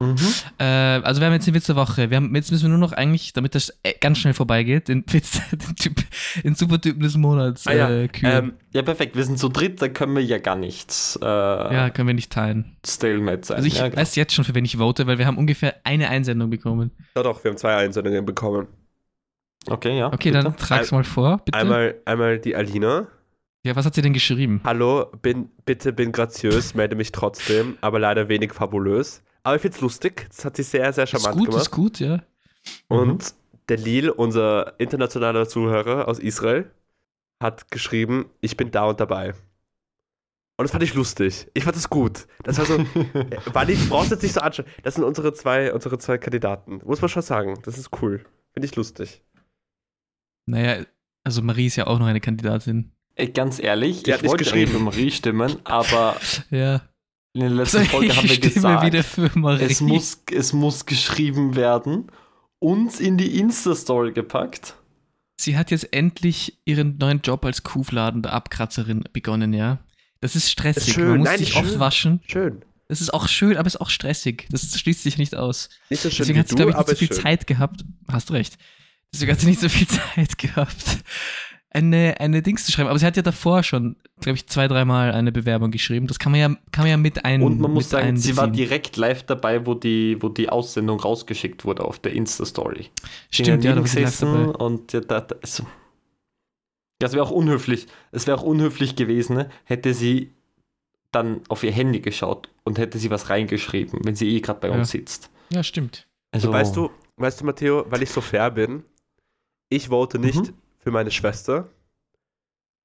[0.01, 0.17] Mhm.
[0.59, 2.11] Äh, also wir haben jetzt den Witz der Woche.
[2.11, 5.05] Wir haben, jetzt müssen wir nur noch eigentlich, damit das äh, ganz schnell vorbeigeht, den
[5.09, 5.95] Witz, den, typ,
[6.43, 9.15] den Supertypen des Monats Ah ja, äh, ähm, Ja, perfekt.
[9.15, 12.33] Wir sind zu dritt, da können wir ja gar nichts äh, ja, können wir nicht
[12.33, 12.77] teilen.
[12.85, 13.57] Stalemate sein.
[13.57, 14.01] Also ich ja, genau.
[14.01, 16.91] weiß jetzt schon, für wen ich vote, weil wir haben ungefähr eine Einsendung bekommen.
[17.15, 18.67] ja doch, wir haben zwei Einsendungen bekommen.
[19.67, 20.09] Okay, ja.
[20.09, 20.45] Okay, bitte.
[20.45, 21.57] dann trag's mal vor, bitte.
[21.57, 23.07] Einmal, einmal die Alina.
[23.65, 24.61] Ja, was hat sie denn geschrieben?
[24.63, 29.23] Hallo, bin, bitte bin graziös, melde mich trotzdem, aber leider wenig fabulös.
[29.43, 30.27] Aber ich find's lustig.
[30.29, 31.63] Das hat sie sehr, sehr Ist charmant gut, gemacht.
[31.63, 32.23] ist gut, ja.
[32.89, 33.35] Und
[33.71, 36.71] der Lil, unser internationaler Zuhörer aus Israel,
[37.43, 39.31] hat geschrieben, ich bin da und dabei.
[40.57, 41.49] Und das fand ich lustig.
[41.55, 42.27] Ich fand das gut.
[42.43, 42.75] Das war so,
[43.15, 44.67] äh, war nicht, brauchst jetzt nicht so anschauen.
[44.83, 46.81] Das sind unsere zwei, unsere zwei Kandidaten.
[46.85, 47.59] Muss man schon sagen.
[47.65, 48.25] Das ist cool.
[48.53, 49.23] Finde ich lustig.
[50.47, 50.85] Naja,
[51.25, 52.94] also Marie ist ja auch noch eine Kandidatin.
[53.33, 54.73] Ganz ehrlich, Die hat ich wollte eigentlich geschrieben.
[54.73, 56.17] für Marie stimmen, aber
[56.51, 56.83] Ja.
[57.33, 59.65] in der letzten Also Folge haben wir gesagt, wieder für Marie.
[59.65, 62.11] es muss, es muss geschrieben werden,
[62.59, 64.75] uns in die Insta-Story gepackt.
[65.37, 69.79] Sie hat jetzt endlich ihren neuen Job als Kuhfladen der Abkratzerin begonnen, ja.
[70.21, 70.89] Das ist stressig.
[70.89, 71.09] Ist schön.
[71.09, 71.81] Man muss Nein, sich ist oft schön.
[71.81, 72.21] waschen.
[72.27, 72.65] Schön.
[72.89, 74.47] Das ist auch schön, aber es ist auch stressig.
[74.51, 75.69] Das schließt sich nicht aus.
[75.91, 77.23] Nicht so schön Deswegen wie hat sie, glaube ich, nicht so viel schön.
[77.23, 77.85] Zeit gehabt.
[78.11, 78.57] Hast recht.
[79.13, 80.99] Deswegen hat sie nicht so viel Zeit gehabt,
[81.75, 82.89] eine, eine Dings zu schreiben.
[82.89, 86.07] Aber sie hat ja davor schon, glaube ich, zwei, dreimal eine Bewerbung geschrieben.
[86.07, 87.43] Das kann man ja, kann man ja mit ein.
[87.43, 88.67] Und man muss sagen, sie war einbeziehen.
[88.69, 92.87] direkt live dabei, wo die, wo die Aussendung rausgeschickt wurde auf der Insta-Story.
[93.31, 94.65] Stimmt, ja, da war sie live gesessen dabei.
[94.65, 95.67] und ja, da, da, also,
[97.01, 97.87] das wäre auch unhöflich.
[98.13, 100.33] Es wäre auch unhöflich gewesen, ne, hätte sie
[101.11, 104.69] dann auf ihr Handy geschaut und hätte sie was reingeschrieben, wenn sie eh gerade bei
[104.69, 104.75] Ja.
[104.75, 105.31] uns sitzt.
[105.51, 106.07] Ja, stimmt.
[106.33, 108.83] Also, Weißt du, weißt du, Matteo, weil ich so fair bin,
[109.69, 110.55] ich vote nicht Mhm.
[110.85, 111.69] Für meine Schwester,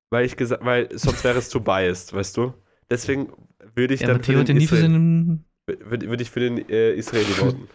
[0.09, 2.53] weil ich gesagt, weil sonst wäre es zu biased, weißt du?
[2.89, 3.31] Deswegen
[3.75, 5.45] würde ich Ja, dann für ja den, nie für Israel, seinen.
[5.67, 7.67] würde, würde ich für den äh, Israeli voten.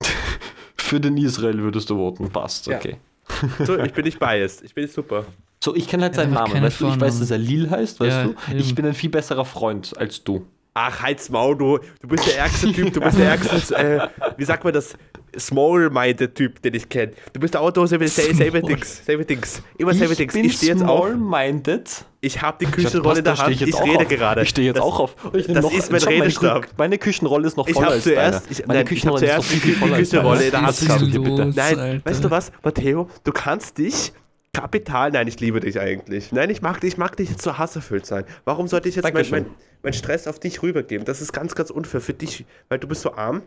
[0.76, 2.76] für den Israel würdest du voten, passt, Ja.
[2.76, 2.96] okay.
[3.66, 5.24] So, ich bin nicht biased, ich bin super.
[5.62, 7.70] So, ich kenne halt Ja, seinen einfach Namen, weißt du, ich weiß, dass er Lil
[7.70, 8.34] heißt, weißt Ja, du?
[8.58, 8.74] Ich eben.
[8.74, 10.46] bin ein viel besserer Freund als du.
[10.74, 14.08] Ach, halt's Maul, du, du bist der ärgste Typ, du bist der ärgste, äh,
[14.38, 14.94] wie sagt man das,
[15.38, 17.12] small-minded Typ, den ich kenne.
[17.32, 18.72] Du bist der Auto, selbe, selbe, selbe Small.
[18.74, 20.32] Dings, selbe Dings, immer selbe Dings.
[20.32, 22.04] bin Ich stehe jetzt auf, small-minded.
[22.22, 24.08] ich habe die Küchenrolle in der Hand, ich, auch rede auf.
[24.08, 24.42] gerade.
[24.42, 25.16] Ich stehe jetzt das, auch auf.
[25.34, 26.64] Ich nehm das noch- ist mein meine Redestab.
[26.64, 29.24] Kü- Meine Küchenrolle ist noch Ich voller habe als zuerst, ich, meine nein, ich Küchenrolle
[29.26, 31.56] ist noch zuerst viel, die, viel voller Küchenrolle in der Hand gehabt.
[31.56, 32.10] Nein, Alter?
[32.10, 34.12] weißt du was, Matteo, du kannst dich
[34.54, 36.30] kapital, nein, ich liebe dich eigentlich.
[36.32, 38.24] Nein, ich mag dich, ich mag dich jetzt so hasserfüllt sein.
[38.44, 39.46] Warum sollte ich jetzt mein, mein,
[39.82, 41.04] mein Stress auf dich rübergeben?
[41.04, 43.42] Das ist ganz, ganz unfair für dich, weil du bist so arm.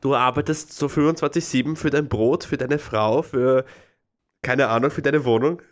[0.00, 3.64] Du arbeitest so 24-7 für dein Brot, für deine Frau, für,
[4.42, 5.62] keine Ahnung, für deine Wohnung.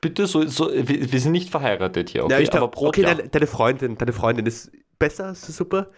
[0.00, 2.32] Bitte, so, so, wir, wir sind nicht verheiratet hier, okay?
[2.32, 3.14] ja, ich glaub, aber Brot, okay, ja.
[3.14, 5.90] deine, deine Freundin, deine Freundin ist besser, ist super.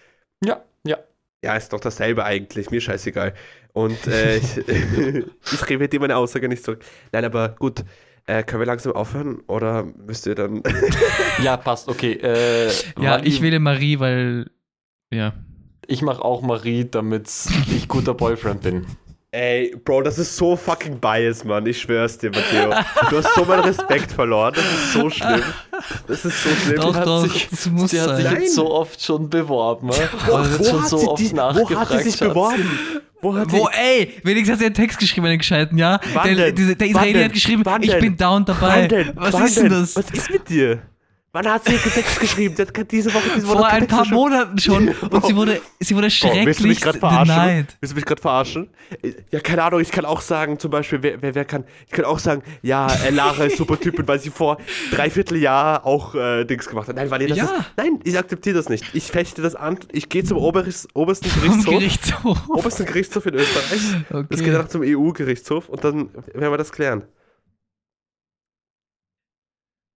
[0.43, 0.99] ja, ja.
[1.43, 3.33] Ja, ist doch dasselbe eigentlich, mir scheißegal.
[3.73, 4.59] Und äh, ich,
[5.53, 6.85] ich revidiere meine Aussage nicht zurück.
[7.13, 7.83] Nein, aber gut,
[8.31, 10.63] äh, können wir langsam aufhören oder müsst ihr dann.
[11.43, 12.13] Ja, passt, okay.
[12.13, 12.69] Äh,
[13.01, 14.51] Ja, Wally, ich wähle Marie, weil.
[15.13, 15.33] Ja.
[15.87, 17.29] Ich mache auch Marie, damit
[17.75, 18.87] ich guter Boyfriend bin.
[19.33, 21.65] Ey, Bro, das ist so fucking bias, Mann.
[21.65, 22.71] Ich schwör's dir, Matteo.
[23.11, 24.53] Du hast so meinen Respekt verloren.
[24.57, 25.43] Das ist so schlimm.
[26.09, 26.81] Das ist so schlimm.
[26.81, 29.87] Doch, hat doch, sich- das muss Sie hat sich jetzt so oft schon beworben.
[29.87, 29.95] ne?
[30.27, 32.29] Wo, wo, schon hat so oft die, wo hat sie sich Schatz.
[32.29, 32.69] beworben?
[33.23, 36.01] Wo hat Wo, ey, wenigstens hat er einen Text geschrieben, einen gescheiten, ja?
[36.13, 39.13] Wann Der, der Israeli hat geschrieben, Wann ich bin down dabei.
[39.15, 39.33] Wann?
[39.33, 39.95] Was ist denn das?
[39.95, 40.83] Was ist mit dir?
[41.33, 42.57] Wann hat sie Text geschrieben?
[42.57, 44.05] Sie hat diese Woche, diese Woche Vor ein paar.
[44.09, 44.89] Monaten schon.
[44.89, 47.67] Und sie wurde, sie wurde Bro, willst du mich schrecklich gerade verarschen?
[47.81, 48.69] Willst du mich gerade verarschen?
[49.31, 52.05] Ja, keine Ahnung, ich kann auch sagen, zum Beispiel, wer, wer, wer kann, ich kann
[52.05, 54.59] auch sagen, ja, äh, Lara ist super Typin, weil sie vor
[54.91, 56.97] dreiviertel Jahr auch äh, Dings gemacht hat.
[56.97, 57.45] Nein, weil das Ja.
[57.45, 58.85] ist, nein, ich akzeptiere das nicht.
[58.93, 62.49] Ich fechte das an, ich gehe zum Oberis, obersten Gerichtshof, Gerichtshof.
[62.49, 63.81] obersten Gerichtshof in Österreich.
[64.11, 64.51] Das geht Okay.
[64.51, 67.05] danach zum EU-Gerichtshof und dann werden wir das klären.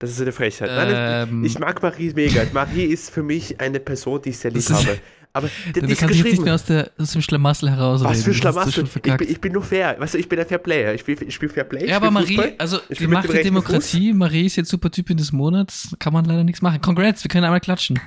[0.04, 0.70] Das ist eine Frechheit.
[0.70, 2.42] Nein, Ähm, ich, ich mag Marie mega.
[2.52, 4.98] Marie ist für mich eine Person, die ich sehr lieb Das ist- habe.
[5.36, 6.44] Aber die kannst dich jetzt nicht geschrieben.
[6.44, 8.10] mehr aus, der, aus dem Schlamassel herausreden.
[8.14, 8.84] Was für Schlamassel.
[8.84, 9.96] Ich bin, ich bin nur fair.
[9.98, 10.94] Weißt du, ich bin ein Fair Player.
[10.94, 11.88] Ich spiele spiel Fair Play.
[11.88, 12.54] Ja, aber spiel Marie, Fußball.
[12.58, 16.44] also die Macht der Demokratie, Marie ist jetzt super Typin des Monats, kann man leider
[16.44, 16.80] nichts machen.
[16.80, 17.98] Congrats, wir können einmal klatschen.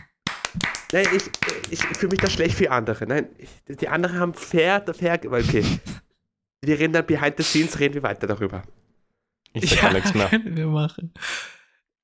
[0.94, 1.24] Nein, ich,
[1.70, 3.06] ich, ich fühle mich da schlecht für andere.
[3.06, 5.20] Nein, ich, die anderen haben fair, fair.
[5.26, 5.66] Okay.
[6.62, 8.64] Wir reden dann behind the scenes, reden wir weiter darüber.
[9.52, 10.28] Ich sag gar nichts mehr.
[10.30, 11.12] können wir machen.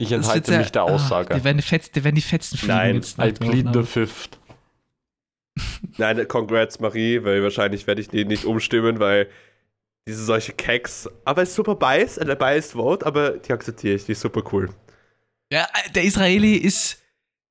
[0.04, 1.36] Ich enthalte wird mich der ah, Aussage.
[1.36, 2.74] Die werden die, Fetz, die, werden die Fetzen fliegen.
[2.74, 4.38] Nein, jetzt I plead the fifth.
[5.98, 9.30] Nein, congrats Marie, weil wahrscheinlich werde ich die nicht umstimmen, weil
[10.08, 11.10] diese solche Keks.
[11.26, 14.44] Aber es ist super biased, eine biased Vote, aber die akzeptiere ich, die ist super
[14.52, 14.70] cool.
[15.52, 17.03] Ja, der Israeli ist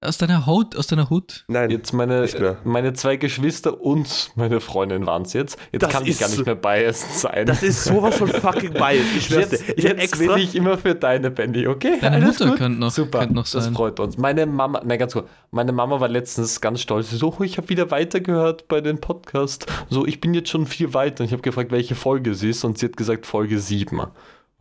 [0.02, 1.44] aus deiner Haut, aus deiner Hut.
[1.48, 2.56] Nein, Jetzt meine, Nicht mehr.
[2.64, 5.58] meine zwei Geschwister und meine Freundin waren es jetzt.
[5.72, 7.46] Jetzt Das kann ich gar nicht mehr biased sein.
[7.46, 9.16] das ist sowas von fucking biased.
[9.16, 10.34] Ich schwör's jetzt Ich jetzt extra.
[10.34, 11.98] will ich immer für deine Benny, okay?
[12.00, 12.58] Deine Alles Mutter gut?
[12.58, 13.74] könnte noch, Super, könnte noch das sein.
[13.74, 14.18] freut uns.
[14.18, 15.26] Meine Mama, nein, ganz kurz.
[15.50, 17.10] Meine Mama war letztens ganz stolz.
[17.10, 19.66] Sie so, oh, ich habe wieder weitergehört bei den Podcast.
[19.90, 21.20] So, ich bin jetzt schon viel weiter.
[21.22, 22.64] Und ich habe gefragt, welche Folge sie ist.
[22.64, 24.00] Und sie hat gesagt, Folge 7.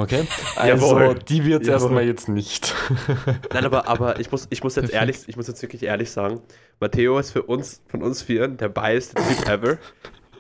[0.02, 0.28] Okay?
[0.56, 1.16] Also, Jawohl.
[1.30, 2.74] die wird es erstmal jetzt nicht.
[3.54, 6.41] Nein, aber, aber ich, muss, ich muss jetzt ehrlich, ich muss jetzt wirklich ehrlich sagen,
[6.80, 9.78] Matteo ist für uns, von uns Vieren, der biased Typ ever.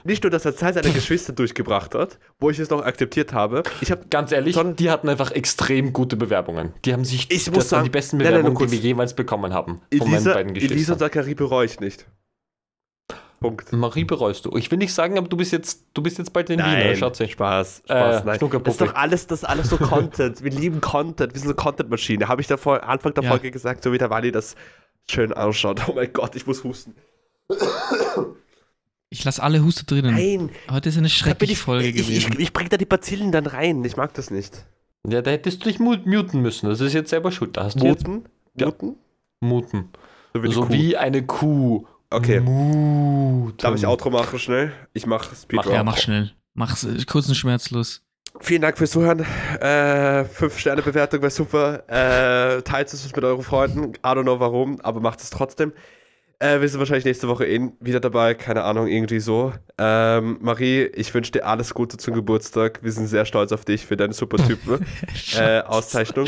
[0.03, 3.61] Nicht nur, dass er Zeit seiner Geschwister durchgebracht hat, wo ich es noch akzeptiert habe.
[3.81, 6.73] Ich habe Ganz ehrlich, Sondern- die hatten einfach extrem gute Bewerbungen.
[6.85, 8.71] Die haben sich, Ich das muss waren sagen- die besten Nein, nein, Bewerbungen, kurz.
[8.71, 9.79] die wir jemals bekommen haben.
[9.95, 10.93] Von meinen Elisa, beiden Elisa Geschwistern.
[10.93, 12.07] und Zachary bereue ich nicht.
[13.41, 13.73] Punkt.
[13.73, 14.55] Marie bereust du.
[14.55, 16.95] Ich will nicht sagen, aber du bist jetzt, du bist jetzt bald in Wien, Nein,
[16.95, 17.27] Schatzi.
[17.27, 18.39] Spaß, Spaß, Äh, nein.
[18.63, 20.43] Das ist doch alles, das ist alles so Content.
[20.43, 21.33] Wir lieben Content.
[21.33, 22.27] Wir sind so Content-Maschine.
[22.27, 23.29] Habe ich da vor Anfang der Ja.
[23.31, 24.55] Folge gesagt, so wie der Wally das
[25.09, 25.81] schön ausschaut.
[25.89, 26.93] Oh mein Gott, ich muss husten.
[29.09, 30.13] Ich lasse alle Huste drinnen.
[30.15, 32.33] Nein, Heute ist eine schreckliche ich, Folge ich, gewesen.
[32.33, 33.83] ich, ich bringe da die Bazillen dann rein.
[33.83, 34.65] Ich mag das nicht.
[35.05, 36.69] Ja, da hättest du dich mu- muten müssen.
[36.69, 37.57] Das ist jetzt selber schuld.
[37.57, 38.29] Da hast du jetzt Muten?
[38.55, 38.67] Ja.
[38.67, 38.95] Muten?
[39.41, 39.89] muten.
[40.33, 41.87] So wie so wie eine Kuh.
[42.11, 42.41] Okay.
[42.41, 43.57] Muten.
[43.57, 44.73] Darf ich Outro machen schnell?
[44.93, 45.73] Ich mache Speedrun.
[45.73, 46.31] ja, mach schnell.
[46.53, 48.03] Mach's äh, kurz und schmerzlos.
[48.39, 49.25] Vielen Dank fürs Zuhören.
[49.59, 51.83] Äh, fünf Sterne Bewertung wäre super.
[51.87, 53.93] Äh, teilt es mit euren Freunden.
[53.95, 55.73] I don't know warum, aber macht es trotzdem.
[56.39, 58.33] Äh, wir sind wahrscheinlich nächste Woche eh wieder dabei.
[58.33, 59.53] Keine Ahnung, irgendwie so.
[59.77, 62.79] Ähm, Marie, ich wünsche dir alles Gute zum Geburtstag.
[62.81, 64.85] Wir sind sehr stolz auf dich für deine super Typen.
[65.37, 66.27] äh, Auszeichnung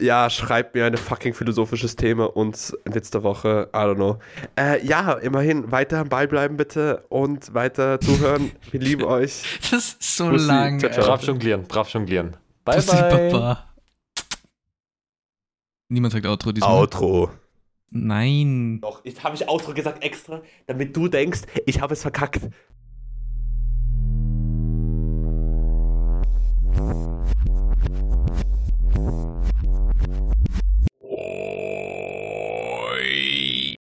[0.00, 4.18] ja, schreibt mir ein fucking philosophisches Thema und letzte Woche, I don't know.
[4.58, 8.52] Äh, ja, immerhin, weiter am Ball bleiben bitte und weiter zuhören.
[8.70, 9.42] Wir lieben euch.
[9.70, 10.46] Das ist so Bussi.
[10.46, 10.78] lang.
[10.80, 11.06] Ciao, ciao.
[11.06, 12.36] Brav jonglieren, brav jonglieren.
[12.64, 13.30] Bye, Bussi, bye.
[13.30, 13.64] Papa.
[15.88, 16.76] Niemand sagt Outro diesmal.
[16.76, 17.30] Outro.
[17.90, 18.80] Nein.
[18.80, 22.40] Doch, jetzt habe ich Outro gesagt extra, damit du denkst, ich habe es verkackt.